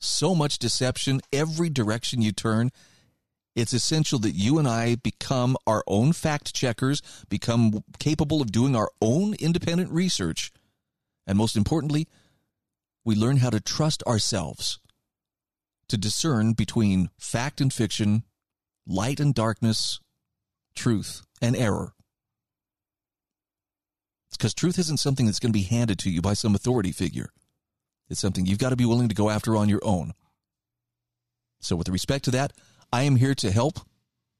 [0.00, 2.72] So much deception, every direction you turn
[3.54, 8.74] it's essential that you and I become our own fact checkers, become capable of doing
[8.74, 10.52] our own independent research,
[11.26, 12.08] and most importantly,
[13.04, 14.78] we learn how to trust ourselves
[15.88, 18.22] to discern between fact and fiction,
[18.86, 20.00] light and darkness,
[20.74, 21.92] truth and error.
[24.30, 27.28] Because truth isn't something that's going to be handed to you by some authority figure.
[28.08, 30.14] It's something you've got to be willing to go after on your own.
[31.60, 32.52] So, with respect to that,
[32.92, 33.78] I am here to help.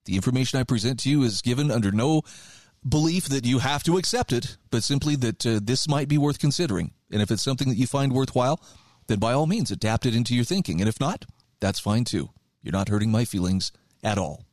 [0.05, 2.23] The information I present to you is given under no
[2.87, 6.39] belief that you have to accept it, but simply that uh, this might be worth
[6.39, 6.93] considering.
[7.11, 8.61] And if it's something that you find worthwhile,
[9.07, 10.81] then by all means adapt it into your thinking.
[10.81, 11.25] And if not,
[11.61, 12.31] that's fine too.
[12.63, 13.73] You're not hurting my feelings
[14.03, 14.45] at all.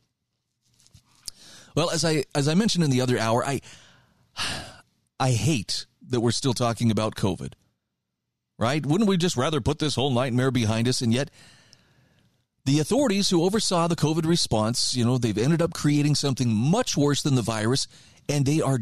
[1.74, 3.60] Well, as I as I mentioned in the other hour, I
[5.20, 7.52] I hate that we're still talking about COVID.
[8.58, 8.84] Right?
[8.84, 11.00] Wouldn't we just rather put this whole nightmare behind us?
[11.00, 11.30] And yet
[12.66, 16.96] The authorities who oversaw the COVID response, you know, they've ended up creating something much
[16.96, 17.88] worse than the virus,
[18.28, 18.78] and they are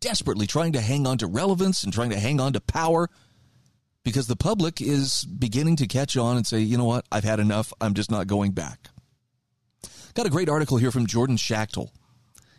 [0.00, 3.08] desperately trying to hang on to relevance and trying to hang on to power
[4.04, 7.40] because the public is beginning to catch on and say, you know what, I've had
[7.40, 7.72] enough.
[7.80, 8.88] I'm just not going back.
[10.14, 11.90] Got a great article here from Jordan Schachtel.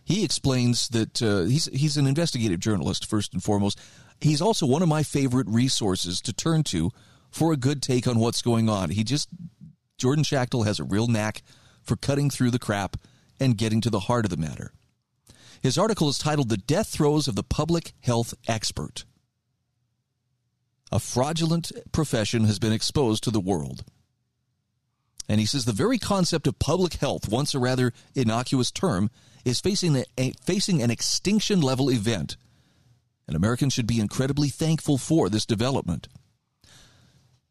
[0.06, 3.80] He explains that uh, he's he's an investigative journalist first and foremost.
[4.20, 6.92] He's also one of my favorite resources to turn to
[7.32, 8.90] for a good take on what's going on.
[8.90, 9.30] He just
[10.04, 11.44] Jordan Schachtel has a real knack
[11.82, 12.98] for cutting through the crap
[13.40, 14.74] and getting to the heart of the matter.
[15.62, 19.06] His article is titled The Death Throes of the Public Health Expert.
[20.92, 23.86] A fraudulent profession has been exposed to the world.
[25.30, 29.10] And he says the very concept of public health, once a rather innocuous term,
[29.46, 32.36] is facing, a, facing an extinction level event.
[33.26, 36.10] And Americans should be incredibly thankful for this development.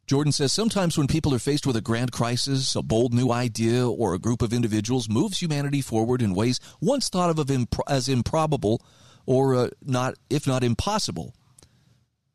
[0.07, 3.89] Jordan says sometimes when people are faced with a grand crisis, a bold new idea,
[3.89, 8.83] or a group of individuals moves humanity forward in ways once thought of as improbable
[9.27, 11.35] or uh, not, if not impossible.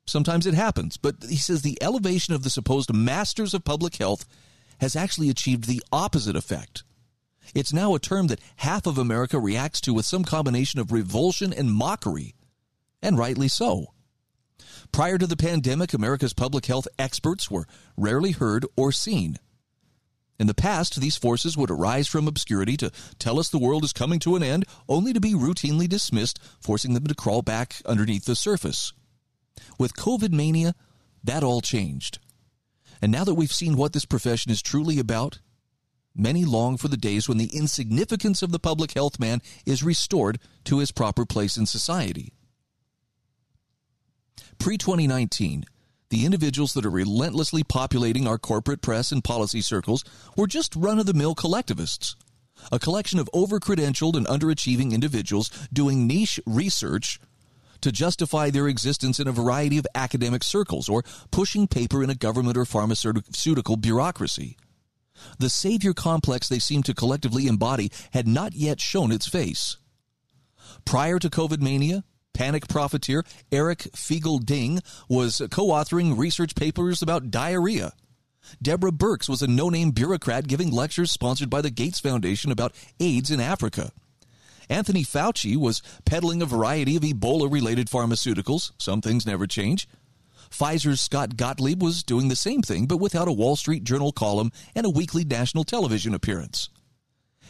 [0.05, 4.25] Sometimes it happens, but he says the elevation of the supposed masters of public health
[4.79, 6.83] has actually achieved the opposite effect.
[7.53, 11.51] It's now a term that half of America reacts to with some combination of revulsion
[11.51, 12.35] and mockery,
[13.01, 13.87] and rightly so.
[14.91, 19.37] Prior to the pandemic, America's public health experts were rarely heard or seen.
[20.39, 23.93] In the past, these forces would arise from obscurity to tell us the world is
[23.93, 28.25] coming to an end, only to be routinely dismissed, forcing them to crawl back underneath
[28.25, 28.93] the surface.
[29.79, 30.75] With COVID mania,
[31.23, 32.19] that all changed.
[33.01, 35.39] And now that we've seen what this profession is truly about,
[36.15, 40.39] many long for the days when the insignificance of the public health man is restored
[40.65, 42.33] to his proper place in society.
[44.59, 45.65] Pre 2019,
[46.09, 50.03] the individuals that are relentlessly populating our corporate press and policy circles
[50.35, 52.15] were just run of the mill collectivists.
[52.71, 57.19] A collection of over credentialed and underachieving individuals doing niche research
[57.81, 62.15] to justify their existence in a variety of academic circles or pushing paper in a
[62.15, 64.57] government or pharmaceutical bureaucracy.
[65.39, 69.77] The savior complex they seem to collectively embody had not yet shown its face.
[70.85, 72.03] Prior to COVID mania,
[72.37, 77.93] panic profiteer Eric Feigl-Ding was co authoring research papers about diarrhea.
[78.61, 82.75] Deborah Birx was a no name bureaucrat giving lectures sponsored by the Gates Foundation about
[82.99, 83.91] AIDS in Africa.
[84.69, 88.71] Anthony Fauci was peddling a variety of Ebola related pharmaceuticals.
[88.77, 89.87] Some things never change.
[90.51, 94.51] Pfizer's Scott Gottlieb was doing the same thing, but without a Wall Street Journal column
[94.75, 96.69] and a weekly national television appearance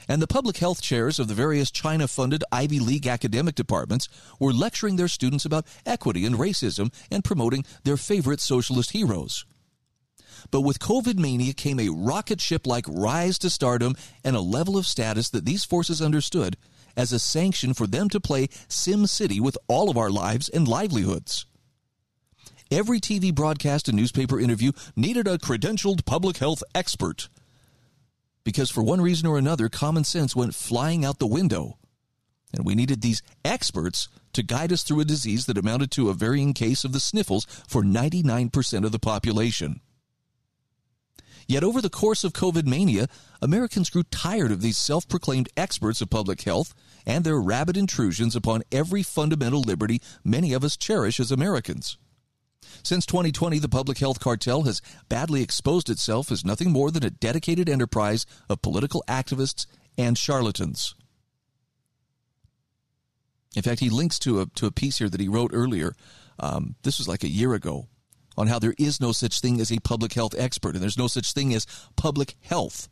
[0.07, 4.07] and the public health chairs of the various China funded Ivy League academic departments
[4.39, 9.45] were lecturing their students about equity and racism and promoting their favorite socialist heroes.
[10.51, 14.77] But with COVID mania came a rocket ship like rise to stardom and a level
[14.77, 16.57] of status that these forces understood
[16.95, 20.67] as a sanction for them to play Sim City with all of our lives and
[20.67, 21.45] livelihoods.
[22.69, 27.29] Every TV broadcast and newspaper interview needed a credentialed public health expert
[28.47, 31.77] because for one reason or another, common sense went flying out the window.
[32.53, 36.13] And we needed these experts to guide us through a disease that amounted to a
[36.13, 39.81] varying case of the sniffles for 99% of the population.
[41.45, 43.07] Yet over the course of COVID mania,
[43.41, 46.73] Americans grew tired of these self proclaimed experts of public health
[47.05, 51.97] and their rabid intrusions upon every fundamental liberty many of us cherish as Americans.
[52.83, 57.09] Since 2020, the public health cartel has badly exposed itself as nothing more than a
[57.09, 59.65] dedicated enterprise of political activists
[59.97, 60.95] and charlatans.
[63.55, 65.93] In fact, he links to a, to a piece here that he wrote earlier.
[66.39, 67.87] Um, this was like a year ago
[68.37, 71.07] on how there is no such thing as a public health expert and there's no
[71.07, 71.65] such thing as
[71.95, 72.87] public health.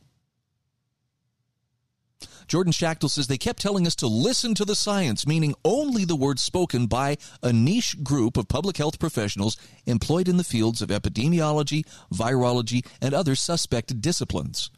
[2.47, 6.15] Jordan Schachtel says they kept telling us to listen to the science, meaning only the
[6.15, 10.89] words spoken by a niche group of public health professionals employed in the fields of
[10.89, 14.69] epidemiology, virology, and other suspect disciplines.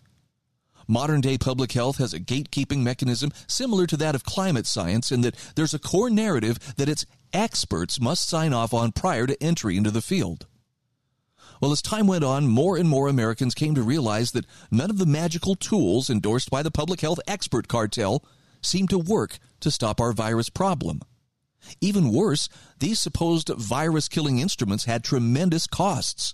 [0.87, 5.19] Modern day public health has a gatekeeping mechanism similar to that of climate science in
[5.21, 9.75] that there's a core narrative that its experts must sign off on prior to entry
[9.75, 10.47] into the field.
[11.61, 14.97] Well, as time went on, more and more Americans came to realize that none of
[14.97, 18.23] the magical tools endorsed by the public health expert cartel
[18.61, 21.01] seemed to work to stop our virus problem.
[21.81, 22.49] Even worse,
[22.79, 26.33] these supposed virus killing instruments had tremendous costs.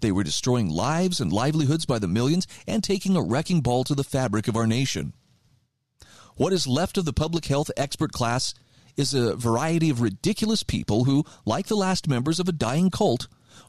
[0.00, 3.94] They were destroying lives and livelihoods by the millions and taking a wrecking ball to
[3.94, 5.12] the fabric of our nation.
[6.36, 8.54] What is left of the public health expert class
[8.96, 13.26] is a variety of ridiculous people who, like the last members of a dying cult,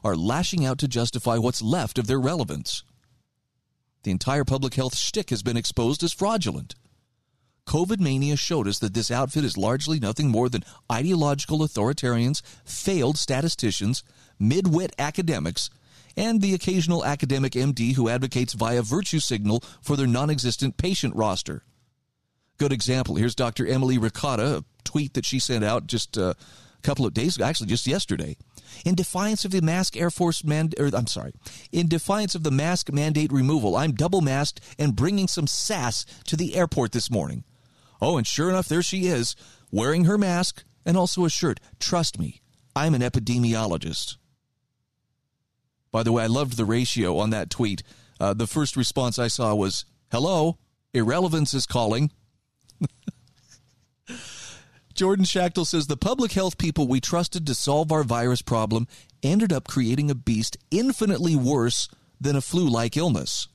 [0.08, 2.82] are lashing out to justify what's left of their relevance.
[4.02, 6.74] The entire public health shtick has been exposed as fraudulent.
[7.66, 13.18] COVID mania showed us that this outfit is largely nothing more than ideological authoritarians, failed
[13.18, 14.02] statisticians,
[14.38, 15.68] mid-wit academics,
[16.16, 21.62] and the occasional academic MD who advocates via virtue signal for their non-existent patient roster.
[22.56, 23.16] Good example.
[23.16, 23.66] Here's Dr.
[23.66, 27.44] Emily Ricotta, a tweet that she sent out just uh, a couple of days ago,
[27.44, 28.36] actually just yesterday.
[28.84, 31.32] In defiance of the mask Air Force man, or I'm sorry,
[31.72, 36.36] in defiance of the mask mandate removal, I'm double masked and bringing some sass to
[36.36, 37.44] the airport this morning.
[38.00, 39.34] Oh, and sure enough, there she is,
[39.70, 41.60] wearing her mask and also a shirt.
[41.80, 42.40] Trust me,
[42.74, 44.16] I'm an epidemiologist.
[45.90, 47.82] By the way, I loved the ratio on that tweet.
[48.20, 50.58] Uh, the first response I saw was, Hello,
[50.92, 52.10] irrelevance is calling.
[54.98, 58.88] Jordan Schachtel says the public health people we trusted to solve our virus problem
[59.22, 61.88] ended up creating a beast infinitely worse
[62.20, 63.46] than a flu-like illness.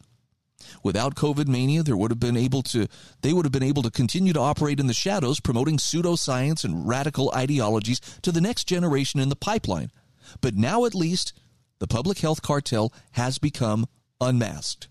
[0.84, 2.88] Without COVID mania, there would have been able to
[3.24, 6.88] they would have been able to continue to operate in the shadows, promoting pseudoscience and
[6.88, 9.92] radical ideologies to the next generation in the pipeline.
[10.40, 11.34] But now at least
[11.80, 13.86] the public health cartel has become
[14.22, 14.88] unmasked.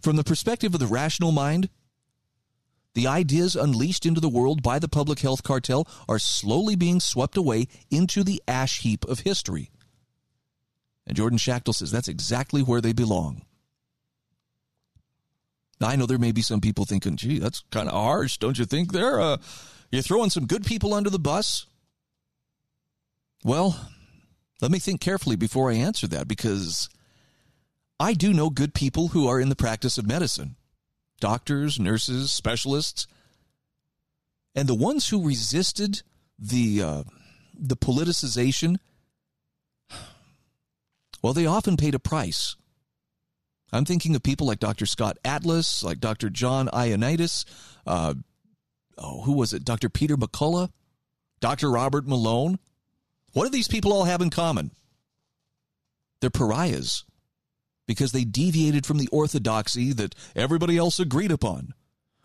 [0.00, 1.70] From the perspective of the rational mind,
[2.94, 7.36] the ideas unleashed into the world by the public health cartel are slowly being swept
[7.36, 9.70] away into the ash heap of history.
[11.06, 13.42] And Jordan Schachtel says that's exactly where they belong.
[15.80, 18.58] Now, I know there may be some people thinking, gee, that's kind of harsh, don't
[18.58, 19.20] you think there?
[19.20, 19.38] Uh,
[19.90, 21.66] you're throwing some good people under the bus?
[23.42, 23.76] Well,
[24.60, 26.88] let me think carefully before I answer that because
[27.98, 30.54] I do know good people who are in the practice of medicine
[31.22, 33.06] doctors, nurses, specialists.
[34.56, 36.02] And the ones who resisted
[36.36, 37.02] the, uh,
[37.56, 38.78] the politicization,
[41.22, 42.56] well, they often paid a price.
[43.72, 44.84] I'm thinking of people like Dr.
[44.84, 46.28] Scott Atlas, like Dr.
[46.28, 47.44] John Ioannidis,
[47.86, 48.14] uh,
[48.98, 49.64] oh, who was it?
[49.64, 49.88] Dr.
[49.88, 50.70] Peter McCullough,
[51.38, 51.70] Dr.
[51.70, 52.58] Robert Malone.
[53.32, 54.72] What do these people all have in common?
[56.20, 57.04] They're pariahs
[57.86, 61.74] because they deviated from the orthodoxy that everybody else agreed upon,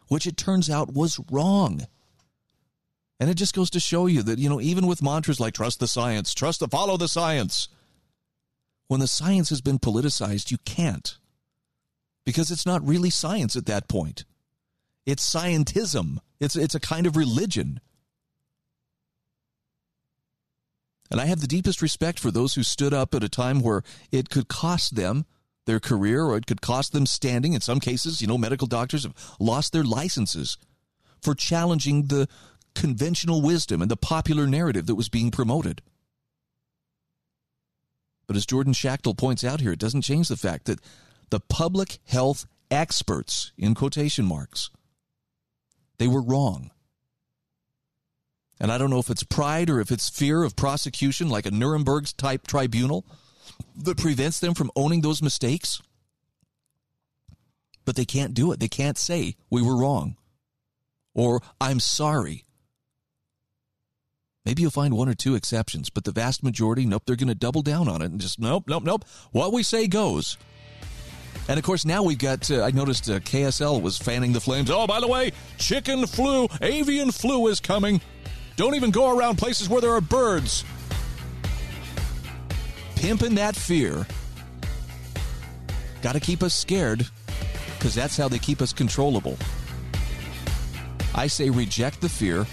[0.08, 1.88] which it turns out was wrong.
[3.20, 5.80] And it just goes to show you that, you know, even with mantras like trust
[5.80, 7.68] the science, trust the follow the science,
[8.88, 11.18] when the science has been politicized, you can't.
[12.26, 14.26] Because it's not really science at that point.
[15.06, 16.18] It's scientism.
[16.40, 17.80] It's it's a kind of religion.
[21.10, 23.84] And I have the deepest respect for those who stood up at a time where
[24.12, 25.26] it could cost them
[25.68, 27.54] their career or it could cost them standing.
[27.54, 30.58] In some cases, you know, medical doctors have lost their licenses
[31.22, 32.28] for challenging the
[32.74, 35.82] conventional wisdom and the popular narrative that was being promoted.
[38.26, 40.80] But as Jordan Schachtel points out here, it doesn't change the fact that
[41.30, 44.70] the public health experts, in quotation marks,
[45.98, 46.72] they were wrong.
[48.60, 51.52] And I don't know if it's pride or if it's fear of prosecution, like a
[51.52, 53.06] Nuremberg type tribunal
[53.84, 55.82] that prevents them from owning those mistakes.
[57.86, 58.60] But they can't do it.
[58.60, 60.18] They can't say, we were wrong
[61.18, 62.46] or I'm sorry.
[64.46, 67.36] Maybe you'll find one or two exceptions, but the vast majority, nope, they're going to
[67.36, 69.04] double down on it and just, nope, nope, nope.
[69.34, 70.38] What we say goes.
[71.50, 74.70] And of course, now we've got, uh, I noticed uh, KSL was fanning the flames.
[74.70, 78.00] Oh, by the way, chicken flu, avian flu is coming.
[78.56, 80.64] Don't even go around places where there are birds
[82.98, 84.08] pimping that fear.
[86.02, 87.08] Got to keep us scared
[87.78, 89.38] because that's how they keep us controllable.
[91.14, 92.46] I say reject the fear,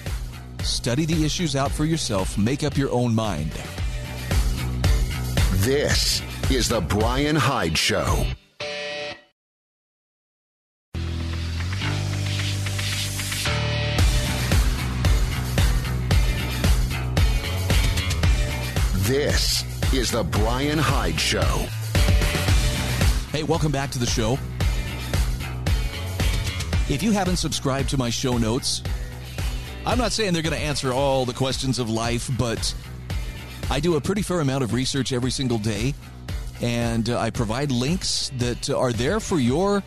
[0.62, 3.53] study the issues out for yourself, make up your own mind.
[5.64, 6.20] This
[6.51, 8.26] is The Brian Hyde Show.
[19.07, 19.64] This
[19.97, 21.66] is The Brian Hyde Show.
[23.30, 24.32] Hey, welcome back to the show.
[26.92, 28.82] If you haven't subscribed to my show notes,
[29.86, 32.74] I'm not saying they're going to answer all the questions of life, but
[33.70, 35.95] I do a pretty fair amount of research every single day,
[36.61, 39.80] and uh, I provide links that are there for your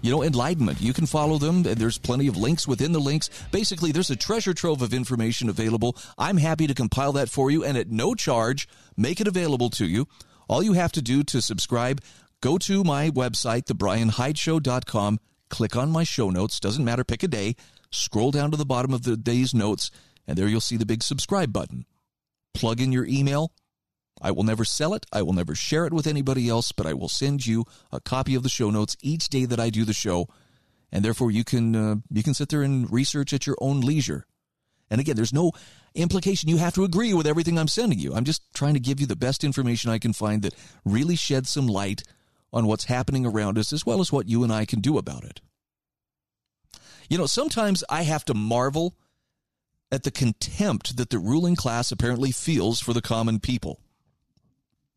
[0.00, 0.80] you know, enlightenment.
[0.80, 1.62] You can follow them.
[1.62, 3.30] There's plenty of links within the links.
[3.50, 5.96] Basically, there's a treasure trove of information available.
[6.16, 9.86] I'm happy to compile that for you and at no charge, make it available to
[9.86, 10.06] you.
[10.48, 12.00] All you have to do to subscribe,
[12.40, 15.20] go to my website, thebrianhydeshow.com,
[15.50, 16.60] click on my show notes.
[16.60, 17.56] Doesn't matter, pick a day,
[17.90, 19.90] scroll down to the bottom of the day's notes,
[20.26, 21.84] and there you'll see the big subscribe button.
[22.54, 23.52] Plug in your email,
[24.20, 25.06] I will never sell it.
[25.12, 28.34] I will never share it with anybody else, but I will send you a copy
[28.34, 30.28] of the show notes each day that I do the show.
[30.90, 34.24] And therefore you can, uh, you can sit there and research at your own leisure.
[34.90, 35.52] And again, there's no
[35.94, 38.14] implication you have to agree with everything I'm sending you.
[38.14, 40.54] I'm just trying to give you the best information I can find that
[40.84, 42.02] really sheds some light
[42.52, 45.24] on what's happening around us as well as what you and I can do about
[45.24, 45.40] it.
[47.10, 48.94] You know, sometimes I have to marvel
[49.90, 53.80] at the contempt that the ruling class apparently feels for the common people.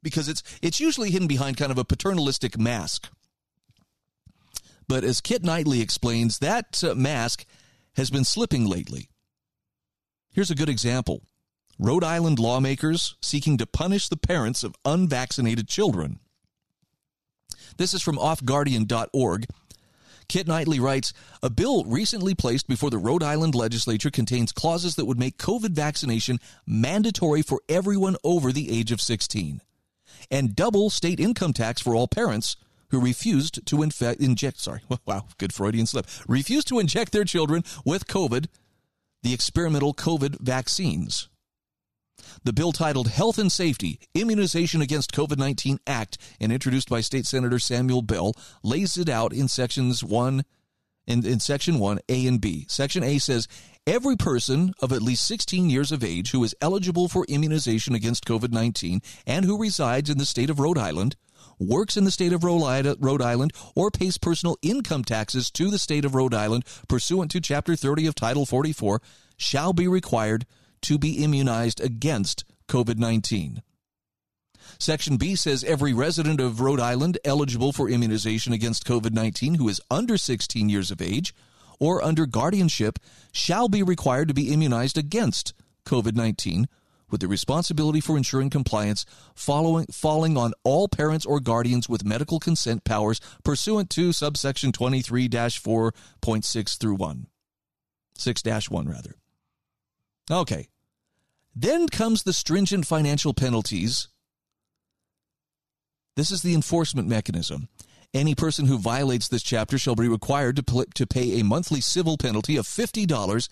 [0.03, 3.09] Because it's it's usually hidden behind kind of a paternalistic mask.
[4.87, 7.45] But as Kit Knightley explains, that uh, mask
[7.95, 9.09] has been slipping lately.
[10.31, 11.21] Here's a good example.
[11.79, 16.19] Rhode Island lawmakers seeking to punish the parents of unvaccinated children.
[17.77, 19.47] This is from offguardian.org.
[20.27, 25.05] Kit Knightley writes A bill recently placed before the Rhode Island legislature contains clauses that
[25.05, 29.61] would make COVID vaccination mandatory for everyone over the age of 16
[30.29, 32.55] and double state income tax for all parents
[32.89, 37.63] who refused to infect, inject, sorry, wow, good Freudian slip, refused to inject their children
[37.85, 38.47] with COVID,
[39.23, 41.29] the experimental COVID vaccines.
[42.43, 47.25] The bill titled Health and Safety Immunization Against COVID 19 Act and introduced by State
[47.25, 50.43] Senator Samuel Bell lays it out in sections 1
[51.07, 52.65] in, in section 1 A and B.
[52.69, 53.47] Section A says
[53.87, 58.25] every person of at least 16 years of age who is eligible for immunization against
[58.25, 61.15] COVID 19 and who resides in the state of Rhode Island
[61.59, 66.05] works in the state of Rhode Island or pays personal income taxes to the state
[66.05, 69.01] of Rhode Island pursuant to Chapter 30 of Title 44
[69.37, 70.45] shall be required
[70.83, 73.61] to be immunized against COVID 19.
[74.81, 79.69] Section B says every resident of Rhode Island eligible for immunization against COVID 19 who
[79.69, 81.35] is under 16 years of age
[81.79, 82.97] or under guardianship
[83.31, 85.53] shall be required to be immunized against
[85.85, 86.67] COVID 19
[87.11, 89.05] with the responsibility for ensuring compliance
[89.35, 95.29] following, falling on all parents or guardians with medical consent powers pursuant to subsection 23
[95.29, 97.27] 4.6 through 1.
[98.15, 99.15] 6 1, rather.
[100.31, 100.69] Okay.
[101.55, 104.07] Then comes the stringent financial penalties.
[106.15, 107.69] This is the enforcement mechanism.
[108.13, 111.79] Any person who violates this chapter shall be required to, pl- to pay a monthly
[111.79, 113.47] civil penalty of $50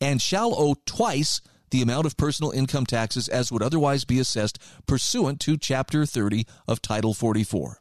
[0.00, 1.40] and shall owe twice
[1.70, 6.46] the amount of personal income taxes as would otherwise be assessed pursuant to Chapter 30
[6.68, 7.80] of Title 44.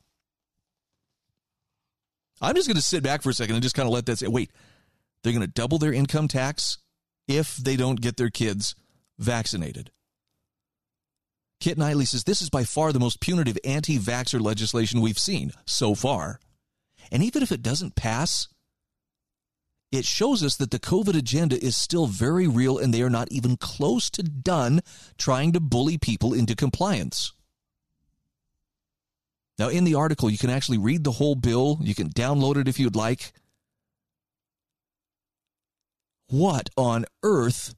[2.42, 4.20] I'm just going to sit back for a second and just kind of let that
[4.20, 4.52] say, wait,
[5.24, 6.80] they're going to double their income tax
[7.28, 8.76] if they don't get their kids
[9.20, 9.92] vaccinated.
[11.60, 15.52] Kit Knightley says this is by far the most punitive anti vaxxer legislation we've seen
[15.66, 16.40] so far.
[17.12, 18.48] And even if it doesn't pass,
[19.92, 23.32] it shows us that the COVID agenda is still very real and they are not
[23.32, 24.82] even close to done
[25.18, 27.32] trying to bully people into compliance.
[29.58, 31.80] Now, in the article, you can actually read the whole bill.
[31.82, 33.32] You can download it if you'd like.
[36.28, 37.74] What on earth?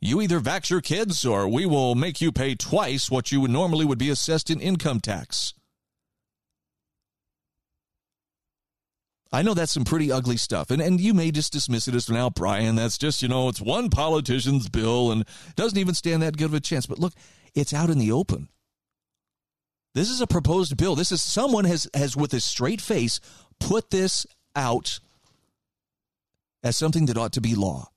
[0.00, 3.84] You either vax your kids or we will make you pay twice what you normally
[3.84, 5.52] would be assessed in income tax.
[9.32, 10.70] I know that's some pretty ugly stuff.
[10.70, 13.60] And, and you may just dismiss it as now, Brian, that's just, you know, it's
[13.60, 15.24] one politician's bill and
[15.54, 16.86] doesn't even stand that good of a chance.
[16.86, 17.12] But look,
[17.54, 18.48] it's out in the open.
[19.94, 20.96] This is a proposed bill.
[20.96, 23.20] This is someone has, has with a straight face
[23.60, 24.26] put this
[24.56, 24.98] out
[26.62, 27.89] as something that ought to be law.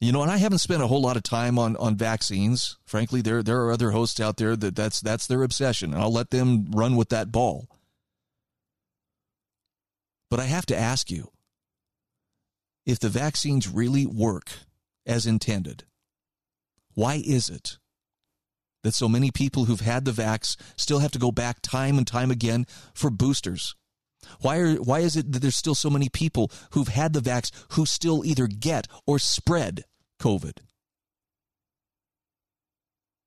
[0.00, 2.78] You know, and I haven't spent a whole lot of time on, on vaccines.
[2.86, 6.12] Frankly, there there are other hosts out there that that's that's their obsession, and I'll
[6.12, 7.68] let them run with that ball.
[10.30, 11.32] But I have to ask you,
[12.86, 14.50] if the vaccines really work
[15.04, 15.84] as intended,
[16.94, 17.76] why is it
[18.82, 22.06] that so many people who've had the vax still have to go back time and
[22.06, 23.74] time again for boosters?
[24.40, 27.50] Why are why is it that there's still so many people who've had the vax
[27.72, 29.84] who still either get or spread
[30.20, 30.58] COVID?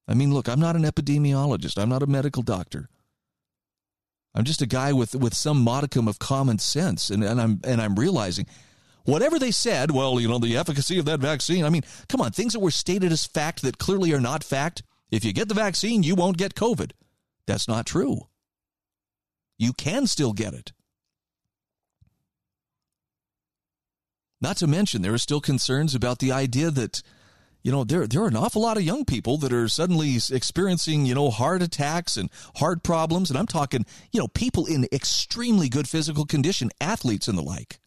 [0.07, 1.81] I mean, look, I'm not an epidemiologist.
[1.81, 2.89] I'm not a medical doctor.
[4.35, 7.79] I'm just a guy with, with some modicum of common sense, and, and I'm and
[7.81, 8.47] I'm realizing
[9.05, 11.65] whatever they said, well, you know, the efficacy of that vaccine.
[11.65, 14.83] I mean, come on, things that were stated as fact that clearly are not fact.
[15.11, 16.91] If you get the vaccine, you won't get COVID.
[17.45, 18.21] That's not true.
[19.59, 20.73] You can still get it.
[24.43, 27.01] Not to mention, there are still concerns about the idea that,
[27.61, 31.05] you know, there, there are an awful lot of young people that are suddenly experiencing,
[31.05, 33.29] you know, heart attacks and heart problems.
[33.29, 37.79] And I'm talking, you know, people in extremely good physical condition, athletes and the like.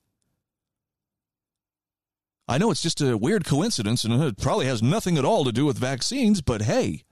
[2.49, 5.53] I know it's just a weird coincidence and it probably has nothing at all to
[5.53, 7.03] do with vaccines, but hey,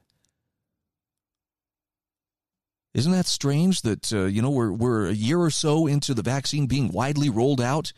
[2.95, 6.23] isn't that strange that uh, you know we're we're a year or so into the
[6.23, 7.93] vaccine being widely rolled out,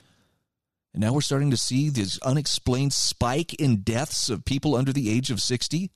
[0.97, 5.11] and now we're starting to see this unexplained spike in deaths of people under the
[5.11, 5.91] age of sixty?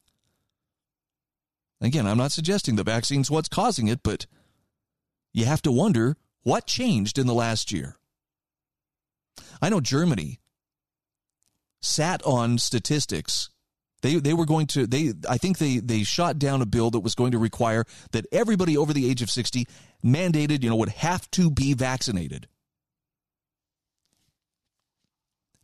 [1.81, 4.27] Again, I'm not suggesting the vaccine's what's causing it, but
[5.33, 7.97] you have to wonder what changed in the last year.
[9.63, 10.39] I know Germany
[11.81, 13.49] sat on statistics
[14.03, 17.01] they they were going to they I think they they shot down a bill that
[17.01, 19.67] was going to require that everybody over the age of 60
[20.05, 22.49] mandated, you know, would have to be vaccinated.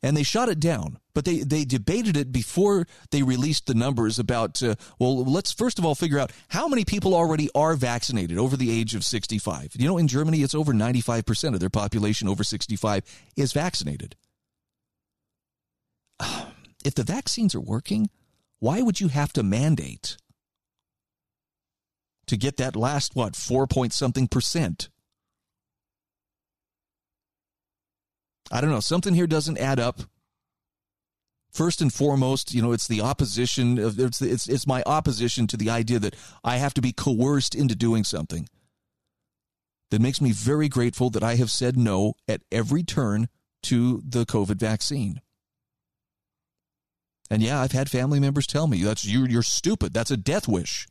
[0.07, 4.21] And they shot it down, but they they debated it before they released the numbers
[4.21, 8.39] about uh, well, let's first of all figure out how many people already are vaccinated
[8.39, 9.73] over the age of 65.
[9.77, 13.03] You know, in Germany it's over 95% of their population over 65
[13.37, 14.15] is vaccinated.
[16.85, 18.11] If the vaccines are working,
[18.61, 20.17] why would you have to mandate
[22.29, 24.89] to get that last, what, four point something percent?
[28.51, 28.81] I don't know.
[28.81, 30.01] Something here doesn't add up.
[31.51, 35.57] First and foremost, you know, it's the opposition of it's it's it's my opposition to
[35.57, 38.49] the idea that I have to be coerced into doing something.
[39.91, 43.29] That makes me very grateful that I have said no at every turn
[43.63, 45.21] to the COVID vaccine.
[47.31, 49.95] And yeah, I've had family members tell me that's you you're stupid.
[49.95, 50.87] That's a death wish.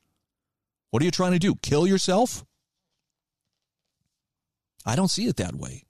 [0.89, 1.55] What are you trying to do?
[1.55, 2.43] Kill yourself?
[4.85, 5.83] I don't see it that way.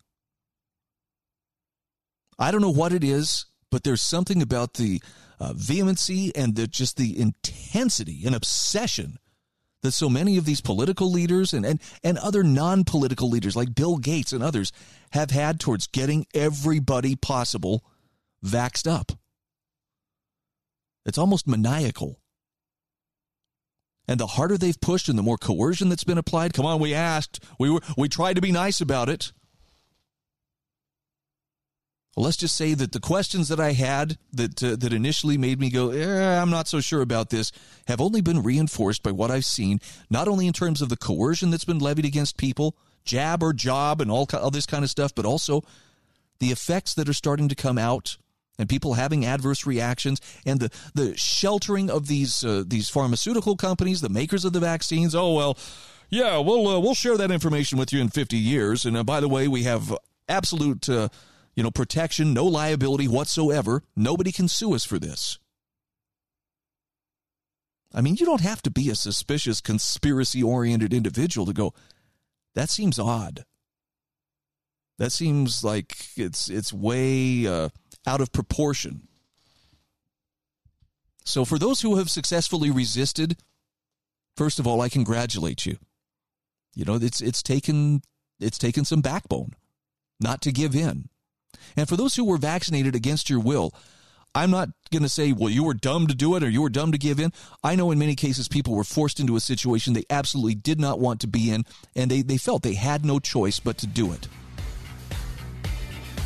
[2.37, 5.01] I don't know what it is, but there's something about the
[5.39, 9.17] uh, vehemency and the, just the intensity and obsession
[9.81, 13.75] that so many of these political leaders and, and, and other non political leaders like
[13.75, 14.71] Bill Gates and others
[15.11, 17.83] have had towards getting everybody possible
[18.43, 19.11] vaxed up.
[21.05, 22.19] It's almost maniacal.
[24.07, 26.93] And the harder they've pushed and the more coercion that's been applied, come on, we
[26.93, 27.43] asked.
[27.59, 29.31] We were we tried to be nice about it.
[32.15, 35.59] Well, let's just say that the questions that I had that uh, that initially made
[35.59, 37.51] me go, eh, I'm not so sure about this,
[37.87, 41.49] have only been reinforced by what I've seen, not only in terms of the coercion
[41.49, 45.13] that's been levied against people, jab or job and all, all this kind of stuff,
[45.13, 45.63] but also
[46.39, 48.17] the effects that are starting to come out
[48.57, 53.99] and people having adverse reactions and the, the sheltering of these uh, these pharmaceutical companies,
[53.99, 55.13] the makers of the vaccines.
[55.13, 55.57] Oh well,
[56.09, 58.85] yeah, we'll uh, we'll share that information with you in 50 years.
[58.85, 59.93] And uh, by the way, we have
[60.29, 61.09] absolute uh,
[61.55, 63.83] you know protection, no liability whatsoever.
[63.95, 65.39] Nobody can sue us for this.
[67.93, 71.73] I mean, you don't have to be a suspicious, conspiracy oriented individual to go.
[72.53, 73.45] That seems odd.
[74.97, 77.69] That seems like it's it's way uh,
[78.05, 79.07] out of proportion.
[81.23, 83.37] So, for those who have successfully resisted,
[84.35, 85.77] first of all, I congratulate you.
[86.75, 88.01] You know, it's it's taken
[88.39, 89.51] it's taken some backbone
[90.19, 91.09] not to give in.
[91.75, 93.73] And for those who were vaccinated against your will,
[94.35, 96.69] I'm not going to say, well, you were dumb to do it or you were
[96.69, 97.31] dumb to give in.
[97.63, 100.99] I know in many cases people were forced into a situation they absolutely did not
[100.99, 101.63] want to be in,
[101.95, 104.27] and they, they felt they had no choice but to do it.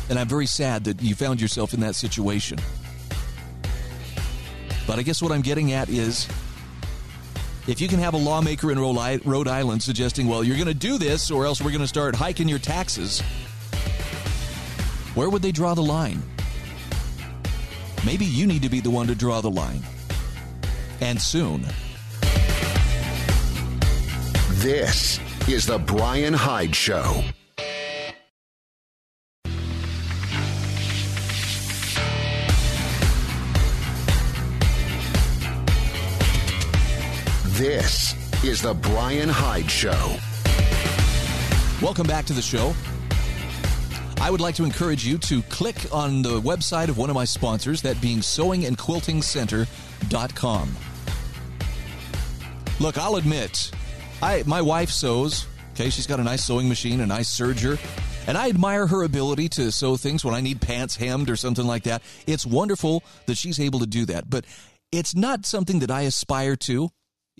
[0.08, 2.58] And I'm very sad that you found yourself in that situation.
[4.88, 6.26] But I guess what I'm getting at is
[7.68, 10.98] if you can have a lawmaker in Rhode Island suggesting, well, you're going to do
[10.98, 13.22] this or else we're going to start hiking your taxes,
[15.14, 16.22] where would they draw the line?
[18.04, 19.82] Maybe you need to be the one to draw the line.
[21.00, 21.66] And soon.
[24.60, 27.24] This is The Brian Hyde Show.
[37.44, 40.16] This is The Brian Hyde Show.
[41.82, 42.74] Welcome back to the show.
[44.20, 47.24] I would like to encourage you to click on the website of one of my
[47.24, 50.76] sponsors, that being sewingandquiltingcenter.com.
[52.78, 53.70] Look, I'll admit,
[54.22, 55.46] I my wife sews.
[55.72, 57.78] Okay, she's got a nice sewing machine, a nice serger,
[58.26, 61.66] and I admire her ability to sew things when I need pants hemmed or something
[61.66, 62.02] like that.
[62.26, 64.44] It's wonderful that she's able to do that, but
[64.92, 66.90] it's not something that I aspire to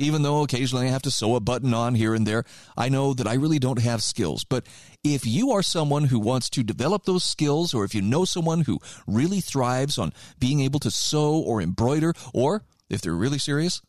[0.00, 2.44] even though occasionally I have to sew a button on here and there,
[2.76, 4.44] I know that I really don't have skills.
[4.44, 4.66] But
[5.04, 8.62] if you are someone who wants to develop those skills, or if you know someone
[8.62, 13.82] who really thrives on being able to sew or embroider, or if they're really serious,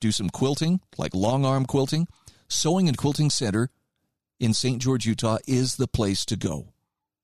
[0.00, 2.08] do some quilting, like long arm quilting,
[2.48, 3.70] Sewing and Quilting Center
[4.40, 4.82] in St.
[4.82, 6.72] George, Utah is the place to go.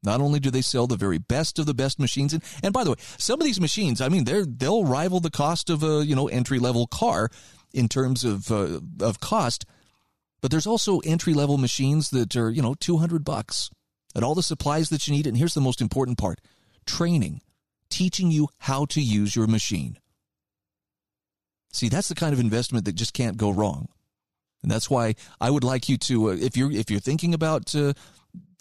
[0.03, 2.85] Not only do they sell the very best of the best machines, and, and by
[2.85, 6.05] the way, some of these machines, I mean, they're they'll rival the cost of a
[6.07, 7.31] you know entry level car
[7.77, 9.65] in terms of uh, of cost.
[10.41, 13.71] But there's also entry level machines that are you know 200 bucks
[14.15, 15.27] and all the supplies that you need.
[15.27, 16.41] And here's the most important part:
[16.87, 17.43] training,
[17.91, 19.99] teaching you how to use your machine.
[21.73, 23.89] See, that's the kind of investment that just can't go wrong.
[24.63, 27.75] And that's why I would like you to, uh, if you're if you're thinking about
[27.75, 27.93] uh,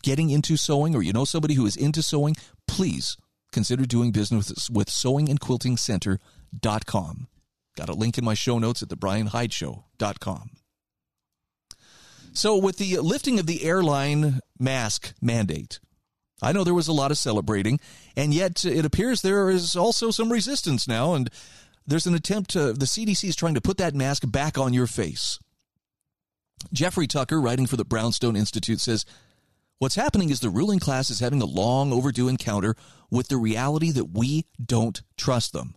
[0.03, 2.35] getting into sewing or you know somebody who is into sewing,
[2.67, 3.17] please
[3.51, 7.27] consider doing business with sewing and quilting sewingandquiltingcenter.com.
[7.75, 10.49] Got a link in my show notes at thebrianhydeshow.com.
[12.33, 15.79] So, with the lifting of the airline mask mandate,
[16.41, 17.79] I know there was a lot of celebrating,
[18.15, 21.29] and yet it appears there is also some resistance now, and
[21.87, 24.87] there's an attempt to, the CDC is trying to put that mask back on your
[24.87, 25.39] face.
[26.73, 29.05] Jeffrey Tucker, writing for the Brownstone Institute, says
[29.77, 32.75] What's happening is the ruling class is having a long overdue encounter
[33.11, 35.75] with the reality that we don't trust them.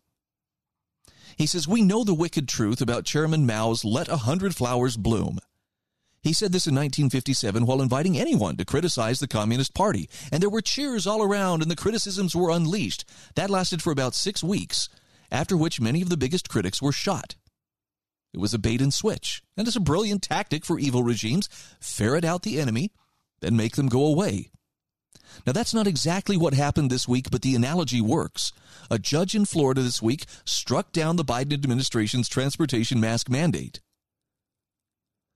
[1.38, 5.38] He says, We know the wicked truth about Chairman Mao's Let a Hundred Flowers Bloom.
[6.20, 10.50] He said this in 1957 while inviting anyone to criticize the Communist Party, and there
[10.50, 13.04] were cheers all around and the criticisms were unleashed.
[13.36, 14.88] That lasted for about six weeks,
[15.30, 17.36] after which many of the biggest critics were shot.
[18.34, 21.48] It was a bait and switch, and it's a brilliant tactic for evil regimes
[21.80, 22.90] ferret out the enemy
[23.40, 24.50] then make them go away.
[25.46, 28.52] Now, that's not exactly what happened this week, but the analogy works.
[28.90, 33.80] A judge in Florida this week struck down the Biden administration's transportation mask mandate.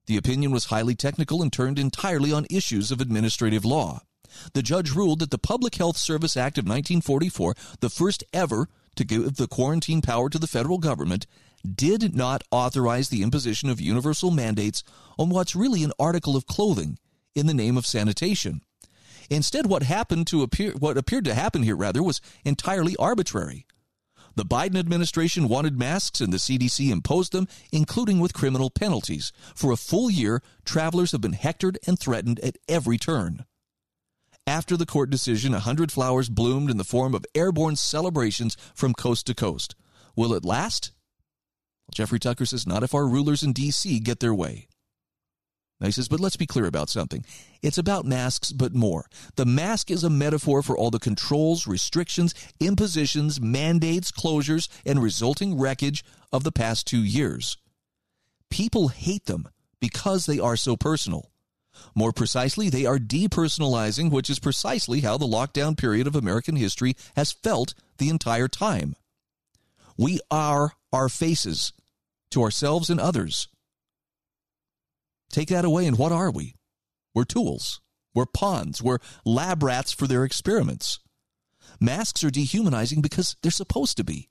[0.07, 4.03] The opinion was highly technical and turned entirely on issues of administrative law.
[4.55, 9.05] The judge ruled that the Public Health Service Act of 1944, the first ever to
[9.05, 11.27] give the quarantine power to the federal government,
[11.65, 14.83] did not authorize the imposition of universal mandates
[15.19, 16.99] on what's really an article of clothing
[17.35, 18.63] in the name of sanitation.
[19.33, 23.67] Instead, what happened to appear, what appeared to happen here rather was entirely arbitrary.
[24.35, 29.33] The Biden administration wanted masks and the CDC imposed them, including with criminal penalties.
[29.55, 33.45] For a full year, travelers have been hectored and threatened at every turn.
[34.47, 38.93] After the court decision, a hundred flowers bloomed in the form of airborne celebrations from
[38.93, 39.75] coast to coast.
[40.15, 40.93] Will it last?
[41.95, 44.01] Jeffrey Tucker says not if our rulers in D.C.
[44.01, 44.69] get their way.
[45.83, 47.25] Now he says, but let's be clear about something.
[47.61, 49.07] It's about masks, but more.
[49.35, 55.59] The mask is a metaphor for all the controls, restrictions, impositions, mandates, closures, and resulting
[55.59, 57.57] wreckage of the past two years.
[58.49, 59.49] People hate them
[59.81, 61.33] because they are so personal.
[61.97, 66.95] More precisely, they are depersonalizing, which is precisely how the lockdown period of American history
[67.17, 68.95] has felt the entire time.
[69.99, 71.73] We are our faces
[72.31, 73.49] to ourselves and others.
[75.33, 76.55] Take that away, and what are we?
[77.15, 77.81] We're tools.
[78.15, 78.83] We're pawns.
[78.83, 81.01] We're lab rats for their experiments.
[81.81, 84.29] Masks are dehumanizing because they're supposed to be.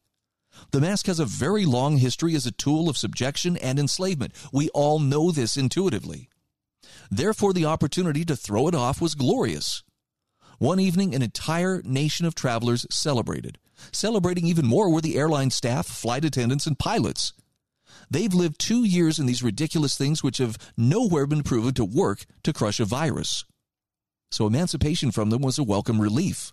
[0.72, 4.34] The mask has a very long history as a tool of subjection and enslavement.
[4.54, 6.30] We all know this intuitively.
[7.10, 9.84] Therefore, the opportunity to throw it off was glorious.
[10.60, 13.58] One evening, an entire nation of travelers celebrated.
[13.91, 17.34] Celebrating even more were the airline staff, flight attendants, and pilots.
[18.12, 22.26] They've lived two years in these ridiculous things which have nowhere been proven to work
[22.43, 23.45] to crush a virus.
[24.32, 26.51] So emancipation from them was a welcome relief.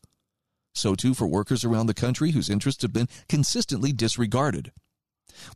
[0.73, 4.71] So too for workers around the country whose interests have been consistently disregarded.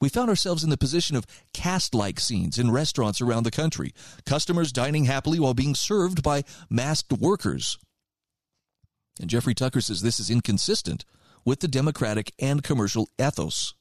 [0.00, 3.94] We found ourselves in the position of caste like scenes in restaurants around the country,
[4.26, 7.78] customers dining happily while being served by masked workers.
[9.20, 11.04] And Jeffrey Tucker says this is inconsistent
[11.44, 13.74] with the democratic and commercial ethos.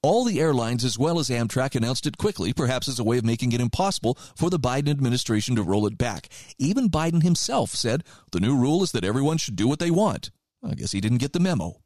[0.00, 3.24] All the airlines, as well as Amtrak, announced it quickly, perhaps as a way of
[3.24, 6.28] making it impossible for the Biden administration to roll it back.
[6.56, 10.30] Even Biden himself said the new rule is that everyone should do what they want.
[10.62, 11.80] I guess he didn't get the memo.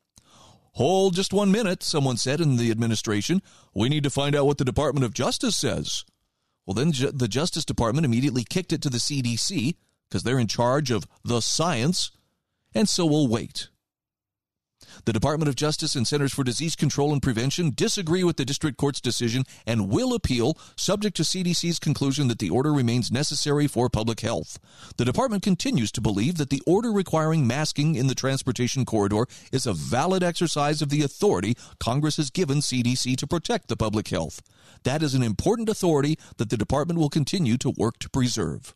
[0.72, 3.40] Hold just one minute, someone said in the administration.
[3.74, 6.04] We need to find out what the Department of Justice says.
[6.66, 9.76] Well, then ju- the Justice Department immediately kicked it to the CDC
[10.08, 12.10] because they're in charge of the science,
[12.74, 13.68] and so we'll wait.
[15.04, 18.76] The Department of Justice and Centers for Disease Control and Prevention disagree with the district
[18.76, 23.88] court's decision and will appeal, subject to CDC's conclusion that the order remains necessary for
[23.88, 24.58] public health.
[24.96, 29.66] The department continues to believe that the order requiring masking in the transportation corridor is
[29.66, 34.40] a valid exercise of the authority Congress has given CDC to protect the public health.
[34.84, 38.74] That is an important authority that the department will continue to work to preserve.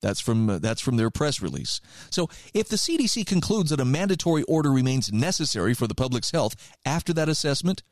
[0.00, 1.80] That's from uh, that's from their press release.
[2.10, 6.56] So, if the CDC concludes that a mandatory order remains necessary for the public's health
[6.84, 7.82] after that assessment,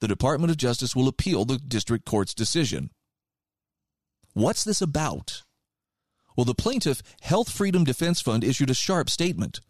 [0.00, 2.90] the Department of Justice will appeal the district court's decision.
[4.32, 5.42] What's this about?
[6.36, 9.60] Well, the plaintiff, Health Freedom Defense Fund, issued a sharp statement.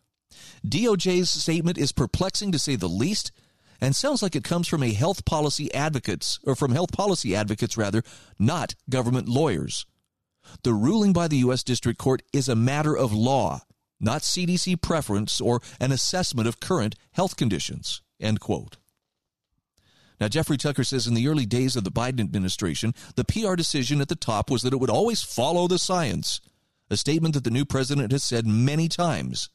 [0.66, 3.32] DOJ's statement is perplexing to say the least
[3.80, 7.76] and sounds like it comes from a health policy advocates or from health policy advocates
[7.76, 8.02] rather,
[8.38, 9.86] not government lawyers.
[10.62, 13.62] The ruling by the US District Court is a matter of law,
[13.98, 18.02] not CDC preference or an assessment of current health conditions.
[18.20, 18.76] End quote.
[20.20, 24.02] Now, Jeffrey Tucker says in the early days of the Biden administration, the PR decision
[24.02, 26.42] at the top was that it would always follow the science,
[26.90, 29.48] a statement that the new president has said many times.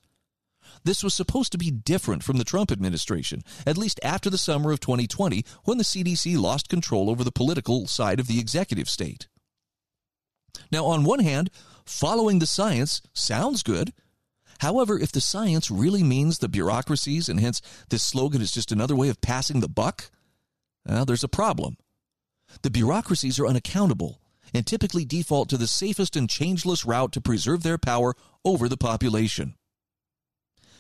[0.83, 4.71] This was supposed to be different from the Trump administration, at least after the summer
[4.71, 9.27] of 2020, when the CDC lost control over the political side of the executive state.
[10.71, 11.49] Now, on one hand,
[11.85, 13.93] following the science sounds good.
[14.59, 18.95] However, if the science really means the bureaucracies, and hence this slogan is just another
[18.95, 20.09] way of passing the buck,
[20.87, 21.77] well, there's a problem.
[22.61, 24.21] The bureaucracies are unaccountable
[24.53, 28.13] and typically default to the safest and changeless route to preserve their power
[28.45, 29.55] over the population.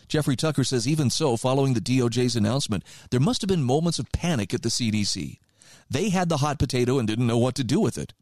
[0.07, 4.11] Jeffrey Tucker says even so, following the DOJ's announcement, there must have been moments of
[4.11, 5.39] panic at the CDC.
[5.89, 8.13] They had the hot potato and didn't know what to do with it.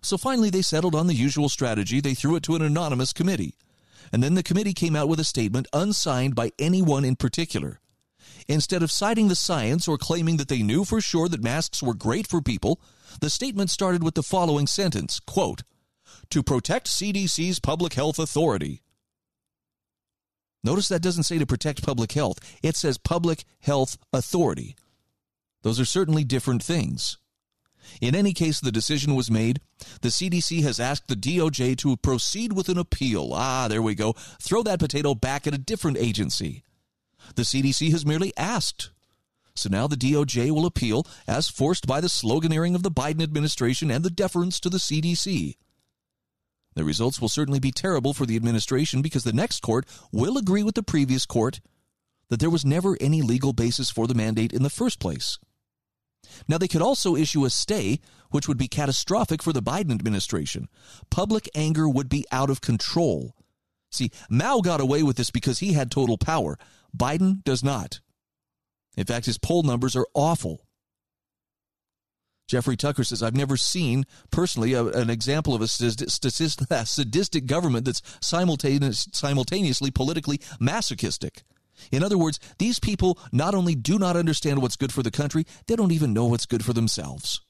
[0.00, 2.00] So finally, they settled on the usual strategy.
[2.00, 3.54] They threw it to an anonymous committee.
[4.12, 7.80] And then the committee came out with a statement unsigned by anyone in particular.
[8.46, 11.94] Instead of citing the science or claiming that they knew for sure that masks were
[11.94, 12.80] great for people,
[13.20, 15.62] the statement started with the following sentence quote,
[16.30, 18.82] To protect CDC's public health authority.
[20.64, 24.76] Notice that doesn't say to protect public health, it says public health authority.
[25.62, 27.18] Those are certainly different things.
[28.00, 29.60] In any case, the decision was made.
[30.02, 33.30] The CDC has asked the DOJ to proceed with an appeal.
[33.32, 34.14] Ah, there we go.
[34.40, 36.62] Throw that potato back at a different agency.
[37.34, 38.90] The CDC has merely asked.
[39.54, 43.90] So now the DOJ will appeal as forced by the sloganeering of the Biden administration
[43.90, 45.56] and the deference to the CDC.
[46.74, 50.62] The results will certainly be terrible for the administration because the next court will agree
[50.62, 51.60] with the previous court
[52.28, 55.38] that there was never any legal basis for the mandate in the first place.
[56.46, 58.00] Now, they could also issue a stay,
[58.30, 60.68] which would be catastrophic for the Biden administration.
[61.10, 63.34] Public anger would be out of control.
[63.90, 66.58] See, Mao got away with this because he had total power.
[66.96, 68.00] Biden does not.
[68.96, 70.66] In fact, his poll numbers are awful.
[72.48, 75.68] Jeffrey Tucker says, I've never seen personally a, an example of a
[76.86, 81.42] sadistic government that's simultaneous, simultaneously politically masochistic.
[81.92, 85.46] In other words, these people not only do not understand what's good for the country,
[85.66, 87.40] they don't even know what's good for themselves.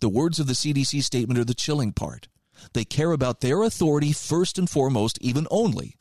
[0.00, 2.28] The words of the CDC statement are the chilling part.
[2.72, 5.96] They care about their authority first and foremost, even only.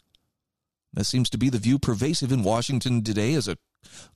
[0.93, 3.57] That seems to be the view pervasive in Washington today as a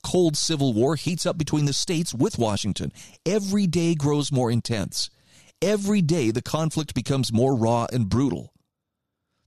[0.04, 2.92] cold civil war heats up between the states with Washington.
[3.26, 5.10] Every day grows more intense.
[5.62, 8.54] Every day the conflict becomes more raw and brutal.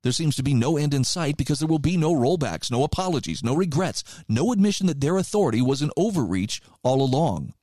[0.02, 2.84] There seems to be no end in sight because there will be no rollbacks, no
[2.84, 7.54] apologies, no regrets, no admission that their authority was an overreach all along.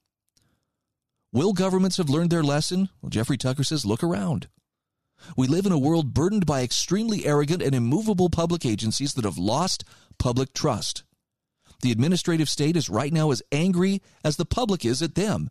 [1.32, 2.90] Will governments have learned their lesson?
[3.02, 4.48] Well, Jeffrey Tucker says, look around.
[5.38, 9.38] We live in a world burdened by extremely arrogant and immovable public agencies that have
[9.38, 9.84] lost
[10.18, 11.04] public trust.
[11.82, 15.50] The administrative state is right now as angry as the public is at them.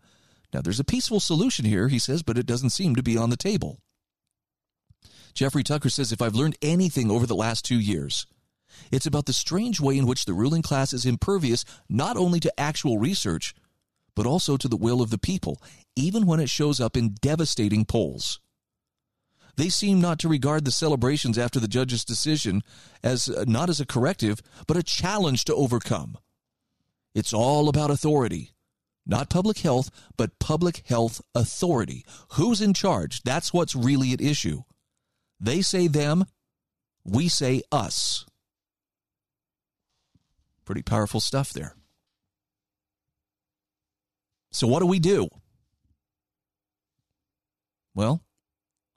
[0.52, 3.31] Now, there's a peaceful solution here, he says, but it doesn't seem to be on
[3.31, 3.81] the table.
[5.35, 8.27] Jeffrey Tucker says if I've learned anything over the last two years,
[8.93, 12.61] it's about the strange way in which the ruling class is impervious not only to
[12.61, 13.55] actual research,
[14.15, 15.61] but also to the will of the people,
[15.97, 18.39] even when it shows up in devastating polls.
[19.56, 22.62] They seem not to regard the celebrations after the judge's decision
[23.02, 26.16] as uh, not as a corrective, but a challenge to overcome.
[27.15, 28.51] It's all about authority.
[29.06, 32.05] Not public health, but public health authority.
[32.32, 33.23] Who's in charge?
[33.23, 34.62] That's what's really at issue.
[35.40, 36.24] They say them,
[37.05, 38.24] we say us.
[40.65, 41.74] Pretty powerful stuff there.
[44.51, 45.28] So, what do we do?
[47.94, 48.23] Well,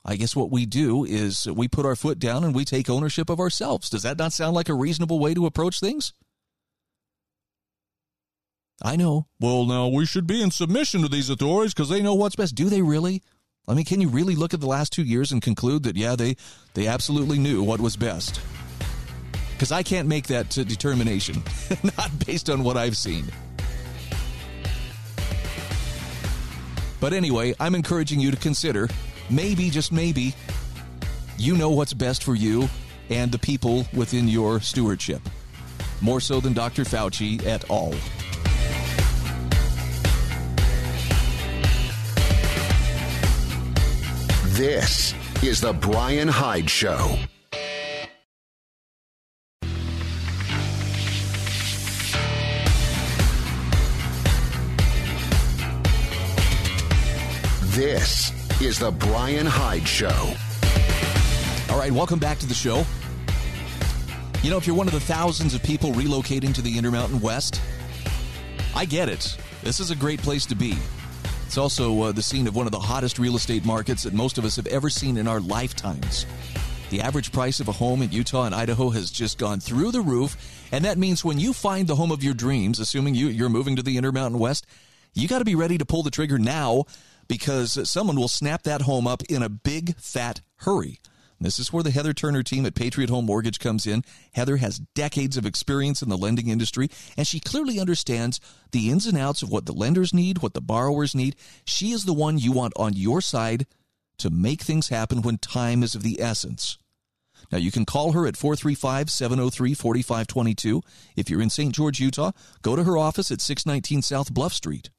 [0.05, 3.29] I guess what we do is we put our foot down and we take ownership
[3.29, 3.89] of ourselves.
[3.89, 6.13] Does that not sound like a reasonable way to approach things?
[8.81, 9.27] I know.
[9.39, 12.55] Well, now we should be in submission to these authorities because they know what's best.
[12.55, 13.23] Do they really?
[13.69, 16.15] I mean, can you really look at the last two years and conclude that, yeah,
[16.15, 16.37] they,
[16.73, 18.39] they absolutely knew what was best?
[19.51, 21.43] Because I can't make that uh, determination,
[21.97, 23.25] not based on what I've seen.
[27.01, 28.87] But anyway, I'm encouraging you to consider
[29.29, 30.33] maybe, just maybe,
[31.37, 32.69] you know what's best for you
[33.09, 35.21] and the people within your stewardship.
[35.99, 36.83] More so than Dr.
[36.83, 37.93] Fauci at all.
[44.57, 45.13] This
[45.43, 47.15] is The Brian Hyde Show.
[57.65, 60.33] This is The Brian Hyde Show.
[61.69, 62.83] All right, welcome back to the show.
[64.41, 67.61] You know, if you're one of the thousands of people relocating to the Intermountain West,
[68.75, 69.37] I get it.
[69.61, 70.79] This is a great place to be.
[71.47, 74.37] It's also uh, the scene of one of the hottest real estate markets that most
[74.37, 76.25] of us have ever seen in our lifetimes.
[76.89, 80.01] The average price of a home in Utah and Idaho has just gone through the
[80.01, 80.35] roof,
[80.73, 83.77] and that means when you find the home of your dreams, assuming you, you're moving
[83.77, 84.67] to the Intermountain West,
[85.13, 86.83] you got to be ready to pull the trigger now
[87.29, 90.99] because someone will snap that home up in a big fat hurry.
[91.39, 94.03] This is where the Heather Turner team at Patriot Home Mortgage comes in.
[94.33, 98.39] Heather has decades of experience in the lending industry, and she clearly understands
[98.71, 101.35] the ins and outs of what the lenders need, what the borrowers need.
[101.65, 103.67] She is the one you want on your side
[104.17, 106.77] to make things happen when time is of the essence.
[107.51, 110.81] Now, you can call her at 435 703 4522.
[111.15, 111.73] If you're in St.
[111.73, 112.31] George, Utah,
[112.61, 114.89] go to her office at 619 South Bluff Street.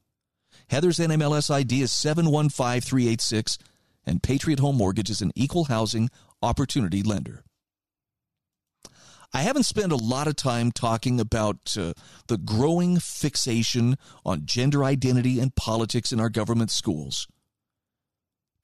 [0.70, 3.59] Heather's NMLS ID is 715386,
[4.06, 6.10] and Patriot Home Mortgage is an equal housing
[6.43, 7.43] opportunity lender.
[9.32, 11.93] I haven't spent a lot of time talking about uh,
[12.28, 17.28] the growing fixation on gender identity and politics in our government schools.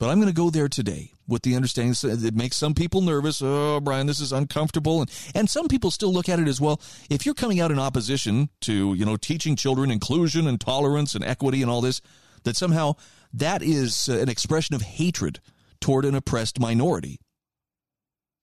[0.01, 3.01] But I'm going to go there today with the understanding that it makes some people
[3.01, 3.41] nervous.
[3.43, 5.01] Oh, Brian, this is uncomfortable.
[5.01, 6.81] And, and some people still look at it as well.
[7.09, 11.25] If you're coming out in opposition to, you know, teaching children inclusion and tolerance and
[11.25, 12.01] equity and all this,
[12.43, 12.95] that somehow
[13.33, 15.41] that is uh, an expression of hatred
[15.81, 17.21] toward an oppressed minority.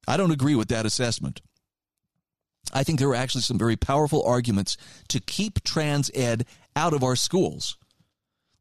[0.07, 1.41] I don't agree with that assessment.
[2.73, 4.77] I think there are actually some very powerful arguments
[5.09, 6.45] to keep trans ed
[6.75, 7.77] out of our schools.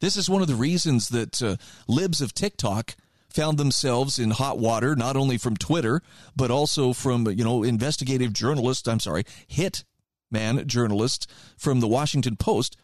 [0.01, 1.57] This is one of the reasons that uh,
[1.87, 2.97] libs of TikTok
[3.29, 6.03] found themselves in hot water, not only from Twitter,
[6.35, 9.85] but also from, you know, investigative journalists, I'm sorry, hit
[10.31, 11.27] man journalists
[11.57, 12.77] from the Washington Post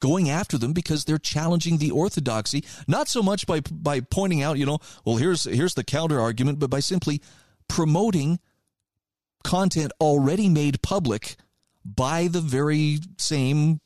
[0.00, 4.58] going after them because they're challenging the orthodoxy, not so much by by pointing out,
[4.58, 7.20] you know, well here's here's the counter argument, but by simply
[7.68, 8.38] promoting
[9.44, 11.36] content already made public
[11.84, 13.80] by the very same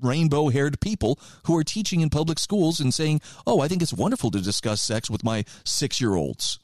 [0.00, 3.92] rainbow haired people who are teaching in public schools and saying, Oh, I think it's
[3.92, 6.58] wonderful to discuss sex with my six year olds.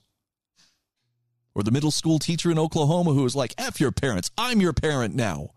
[1.54, 4.72] Or the middle school teacher in Oklahoma who is like, F your parents, I'm your
[4.72, 5.50] parent now.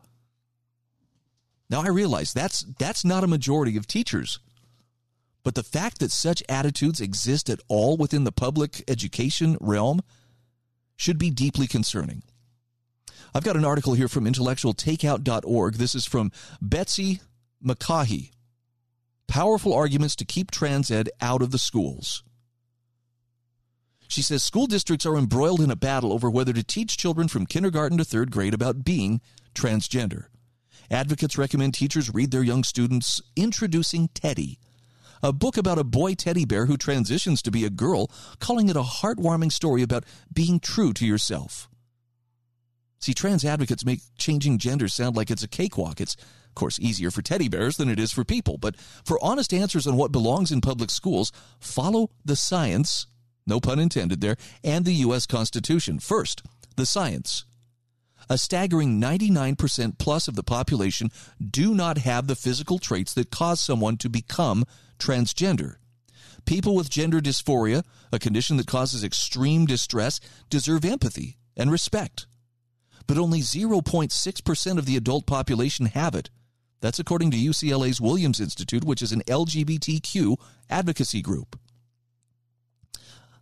[1.69, 4.39] Now I realize that's that's not a majority of teachers.
[5.43, 10.01] But the fact that such attitudes exist at all within the public education realm
[10.97, 12.23] should be deeply concerning.
[13.33, 15.75] I've got an article here from intellectualtakeout.org.
[15.75, 17.21] This is from Betsy
[17.63, 18.31] McCaughey.
[19.27, 22.23] Powerful arguments to keep trans ed out of the schools.
[24.07, 27.45] She says school districts are embroiled in a battle over whether to teach children from
[27.45, 29.21] kindergarten to third grade about being
[29.53, 30.25] transgender.
[30.89, 34.57] Advocates recommend teachers read their young students Introducing Teddy,
[35.21, 38.75] a book about a boy teddy bear who transitions to be a girl, calling it
[38.75, 41.69] a heartwarming story about being true to yourself.
[42.99, 46.01] See, trans advocates make changing gender sound like it's a cakewalk.
[46.01, 48.57] It's of course, easier for teddy bears than it is for people.
[48.57, 48.75] But
[49.05, 53.05] for honest answers on what belongs in public schools, follow the science,
[53.45, 55.27] no pun intended there, and the U.S.
[55.27, 55.99] Constitution.
[55.99, 56.41] First,
[56.75, 57.45] the science.
[58.27, 63.61] A staggering 99% plus of the population do not have the physical traits that cause
[63.61, 64.65] someone to become
[64.97, 65.75] transgender.
[66.45, 70.19] People with gender dysphoria, a condition that causes extreme distress,
[70.49, 72.25] deserve empathy and respect.
[73.05, 76.29] But only 0.6% of the adult population have it.
[76.79, 80.37] That's according to UCLA's Williams Institute, which is an LGBTQ
[80.69, 81.59] advocacy group.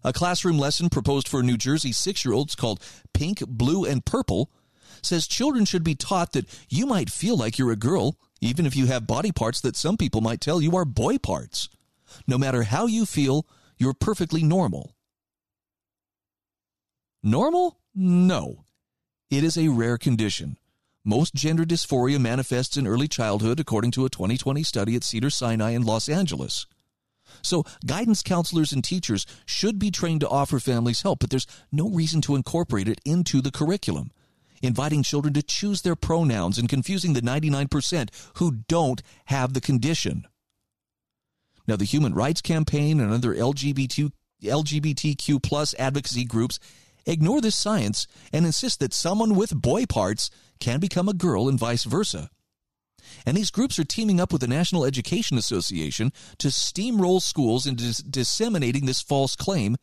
[0.04, 2.80] A classroom lesson proposed for New Jersey six year olds called
[3.14, 4.52] Pink, Blue, and Purple
[5.02, 8.76] says children should be taught that you might feel like you're a girl, even if
[8.76, 11.70] you have body parts that some people might tell you are boy parts.
[12.28, 13.46] No matter how you feel,
[13.78, 14.96] you're perfectly normal.
[17.24, 17.80] Normal?
[17.94, 18.66] No.
[19.32, 20.58] It is a rare condition.
[21.04, 25.72] Most gender dysphoria manifests in early childhood, according to a 2020 study at Cedar Sinai
[25.72, 26.66] in Los Angeles.
[27.42, 31.90] So, guidance counselors and teachers should be trained to offer families help, but there's no
[31.90, 34.12] reason to incorporate it into the curriculum.
[34.66, 40.26] Inviting children to choose their pronouns and confusing the 99% who don't have the condition.
[41.68, 44.12] Now, the Human Rights Campaign and other LGBT,
[44.44, 46.60] LGBTQ plus advocacy groups
[47.06, 50.30] ignore this science and insist that someone with boy parts
[50.60, 52.30] can become a girl and vice versa.
[53.26, 57.84] And these groups are teaming up with the National Education Association to steamroll schools into
[57.84, 59.78] dis- disseminating this false claim,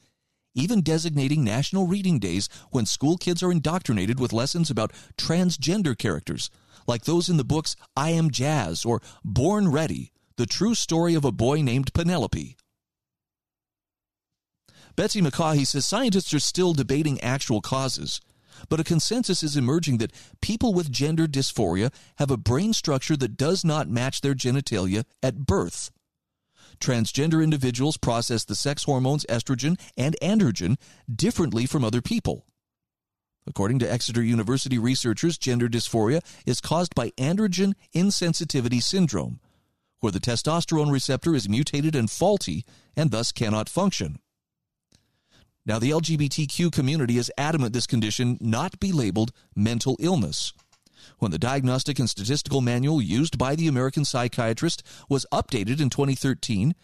[0.55, 6.51] even designating national reading days when school kids are indoctrinated with lessons about transgender characters,
[6.87, 11.25] like those in the books I Am Jazz or Born Ready, the true story of
[11.25, 12.57] a boy named Penelope.
[14.95, 18.21] Betsy McCaughey says scientists are still debating actual causes,
[18.69, 20.13] but a consensus is emerging that
[20.43, 25.47] people with gender dysphoria have a brain structure that does not match their genitalia at
[25.47, 25.91] birth
[26.83, 30.77] transgender individuals process the sex hormones estrogen and androgen
[31.15, 32.45] differently from other people.
[33.47, 39.41] According to Exeter University researchers, gender dysphoria is caused by androgen insensitivity syndrome,
[40.01, 42.65] where the testosterone receptor is mutated and faulty
[42.97, 44.19] and thus cannot function.
[45.65, 50.53] Now, the LGBTQ community is adamant this condition not be labeled mental illness
[51.19, 56.75] when the Diagnostic and Statistical Manual used by the American psychiatrist was updated in 2013,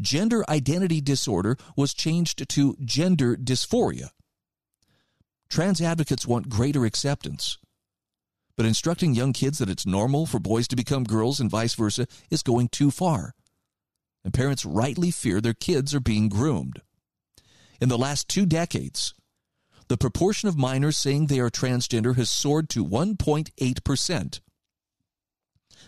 [0.00, 4.10] gender identity disorder was changed to gender dysphoria.
[5.48, 7.58] Trans advocates want greater acceptance.
[8.56, 12.06] But instructing young kids that it's normal for boys to become girls and vice versa
[12.30, 13.34] is going too far.
[14.24, 16.82] And parents rightly fear their kids are being groomed.
[17.80, 19.14] In the last two decades,
[19.88, 24.40] the proportion of minors saying they are transgender has soared to 1.8%.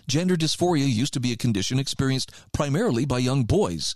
[0.09, 3.95] Gender dysphoria used to be a condition experienced primarily by young boys.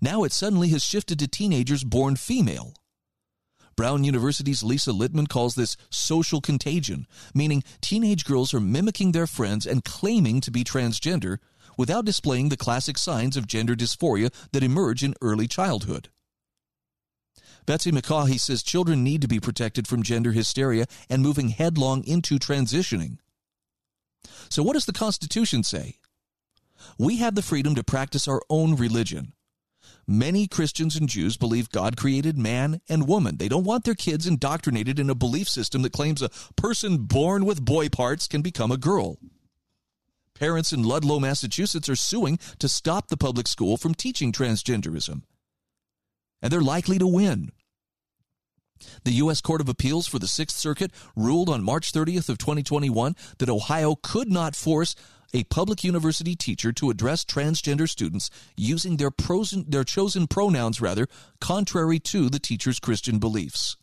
[0.00, 2.74] Now it suddenly has shifted to teenagers born female.
[3.76, 9.66] Brown University's Lisa Littman calls this social contagion, meaning teenage girls are mimicking their friends
[9.66, 11.38] and claiming to be transgender
[11.76, 16.08] without displaying the classic signs of gender dysphoria that emerge in early childhood.
[17.68, 22.38] Betsy McCaughey says children need to be protected from gender hysteria and moving headlong into
[22.38, 23.18] transitioning.
[24.48, 25.96] So, what does the Constitution say?
[26.96, 29.34] We have the freedom to practice our own religion.
[30.06, 33.36] Many Christians and Jews believe God created man and woman.
[33.36, 37.44] They don't want their kids indoctrinated in a belief system that claims a person born
[37.44, 39.18] with boy parts can become a girl.
[40.34, 45.20] Parents in Ludlow, Massachusetts are suing to stop the public school from teaching transgenderism.
[46.42, 47.50] And they're likely to win.
[49.04, 49.40] The U.S.
[49.40, 53.96] Court of Appeals for the Sixth Circuit ruled on March 30th of 2021 that Ohio
[53.96, 54.94] could not force
[55.34, 59.10] a public university teacher to address transgender students using their,
[59.66, 61.06] their chosen pronouns, rather,
[61.40, 63.76] contrary to the teacher's Christian beliefs.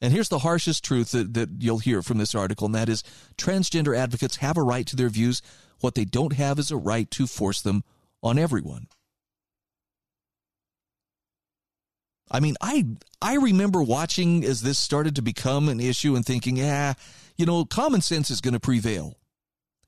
[0.00, 3.02] And here's the harshest truth that, that you'll hear from this article, and that is
[3.36, 5.42] transgender advocates have a right to their views.
[5.80, 7.82] What they don't have is a right to force them
[8.22, 8.86] on everyone.
[12.30, 12.86] I mean, I
[13.20, 16.94] I remember watching as this started to become an issue and thinking, yeah,
[17.36, 19.16] you know, common sense is going to prevail.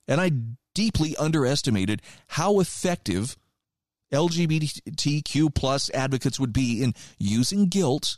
[0.07, 0.31] And I
[0.73, 3.37] deeply underestimated how effective
[4.13, 8.17] LGBTQ plus advocates would be in using guilt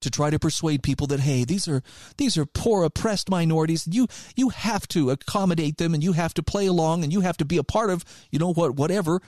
[0.00, 1.82] to try to persuade people that hey these are
[2.16, 6.42] these are poor oppressed minorities you you have to accommodate them and you have to
[6.42, 9.20] play along and you have to be a part of you know what whatever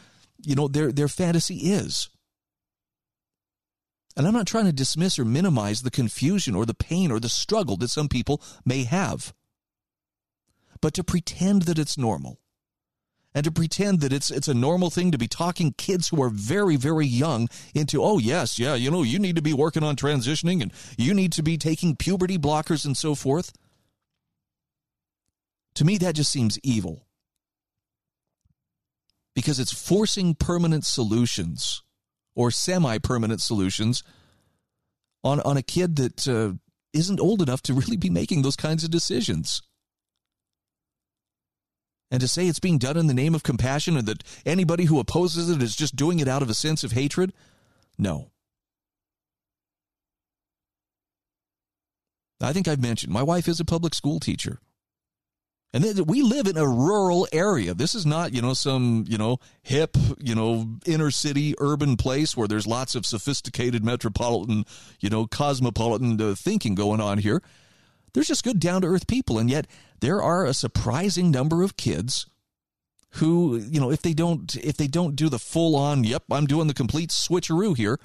[0.43, 2.09] you know their their fantasy is
[4.23, 7.29] and I'm not trying to dismiss or minimize the confusion or the pain or the
[7.29, 9.35] struggle that some people may have.
[10.81, 12.39] But to pretend that it's normal
[13.35, 16.29] and to pretend that it's it's a normal thing to be talking kids who are
[16.29, 19.97] very very young into oh yes yeah you know you need to be working on
[19.97, 23.53] transitioning and you need to be taking puberty blockers and so forth
[25.75, 27.07] to me that just seems evil
[29.35, 31.83] because it's forcing permanent solutions
[32.35, 34.03] or semi permanent solutions
[35.25, 36.53] on, on a kid that uh,
[36.95, 39.63] not old enough to really be making those kinds of decisions.
[42.11, 45.01] And to say it's being done in the name of compassion and that anybody who
[45.01, 47.33] opposes it is just doing it out of a sense of hatred,
[47.97, 48.31] no.
[52.43, 54.59] I think I've mentioned my wife is a public school teacher.
[55.75, 57.73] And we live in a rural area.
[57.73, 62.37] This is not, you know, some, you know, hip, you know, inner city urban place
[62.37, 64.67] where there's lots of sophisticated metropolitan,
[65.01, 67.43] you know, cosmopolitan uh, thinking going on here.
[68.13, 69.39] There's just good down to earth people.
[69.39, 69.67] And yet
[70.01, 72.27] there are a surprising number of kids
[73.13, 76.47] who, you know, if they don't, if they don't do the full on, yep, I'm
[76.47, 77.99] doing the complete switcheroo here,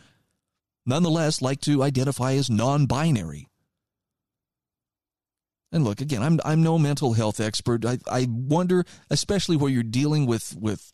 [0.85, 3.49] nonetheless like to identify as non binary.
[5.72, 7.85] And look, again, I'm I'm no mental health expert.
[7.85, 10.94] I I wonder, especially where you're dealing with with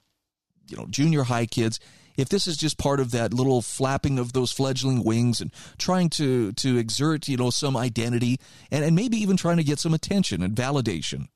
[0.68, 1.80] you know junior high kids,
[2.18, 6.10] if this is just part of that little flapping of those fledgling wings and trying
[6.12, 8.40] to to exert you know some identity
[8.72, 11.28] and, and maybe even trying to get some attention and validation.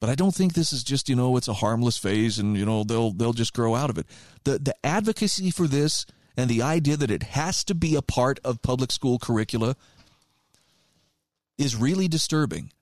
[0.00, 2.64] But I don't think this is just, you know, it's a harmless phase and, you
[2.64, 4.06] know, they'll they'll just grow out of it.
[4.44, 6.06] The the advocacy for this
[6.36, 9.76] and the idea that it has to be a part of public school curricula
[11.60, 12.72] is really disturbing.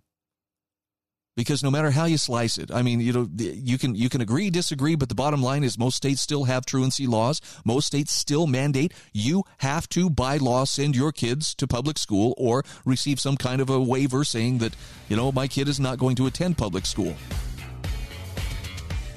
[1.36, 4.20] Because no matter how you slice it i mean you know you can you can
[4.20, 7.40] agree disagree but the bottom line is most states still have truancy laws.
[7.64, 12.34] Most states still mandate you have to by law send your kids to public school
[12.36, 14.74] or receive some kind of a waiver saying that
[15.08, 17.14] you know my kid is not going to attend public school.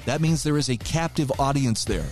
[0.04, 2.08] That means there is a captive audience there.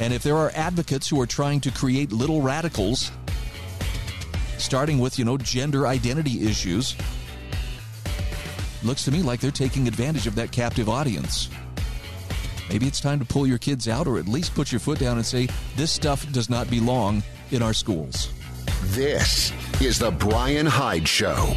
[0.00, 3.12] And if there are advocates who are trying to create little radicals
[4.62, 6.96] starting with you know gender identity issues
[8.82, 11.48] looks to me like they're taking advantage of that captive audience.
[12.68, 15.18] Maybe it's time to pull your kids out or at least put your foot down
[15.18, 18.32] and say, this stuff does not belong in our schools.
[18.86, 21.54] This is The Brian Hyde Show.